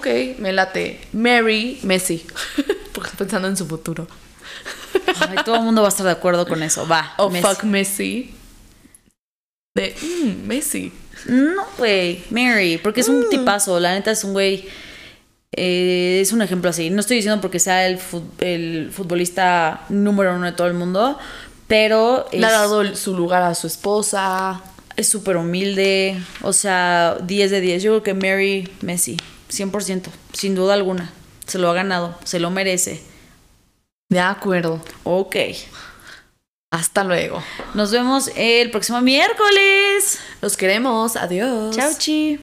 [0.00, 0.98] Ok, me late.
[1.12, 2.24] Mary Messi.
[2.92, 4.08] Porque estoy pensando en su futuro.
[5.28, 6.86] Ay, todo el mundo va a estar de acuerdo con eso.
[6.88, 7.12] Va.
[7.18, 7.46] O Messi.
[7.46, 8.34] fuck Messi.
[9.74, 10.90] De mm, Messi.
[11.26, 12.24] No, güey.
[12.30, 12.78] Mary.
[12.82, 13.28] Porque es un Mm.
[13.30, 13.78] tipazo.
[13.78, 14.66] La neta es un güey.
[15.52, 16.90] eh, es un ejemplo así.
[16.90, 21.18] No estoy diciendo porque sea el, fut- el futbolista número uno de todo el mundo.
[21.66, 24.62] Pero Le ha dado su lugar a su esposa.
[24.96, 26.16] es súper humilde.
[26.42, 27.82] O sea, 10 de 10.
[27.82, 29.16] Yo creo que Mary Messi.
[29.50, 30.08] 100%.
[30.32, 31.10] Sin duda alguna.
[31.46, 32.18] Se lo ha ganado.
[32.24, 33.02] Se lo merece.
[34.08, 34.82] De acuerdo.
[35.04, 35.36] Ok.
[36.72, 37.42] Hasta luego.
[37.74, 40.18] Nos vemos el próximo miércoles.
[40.40, 41.16] Los queremos.
[41.16, 41.74] Adiós.
[41.76, 42.40] Chao, chi.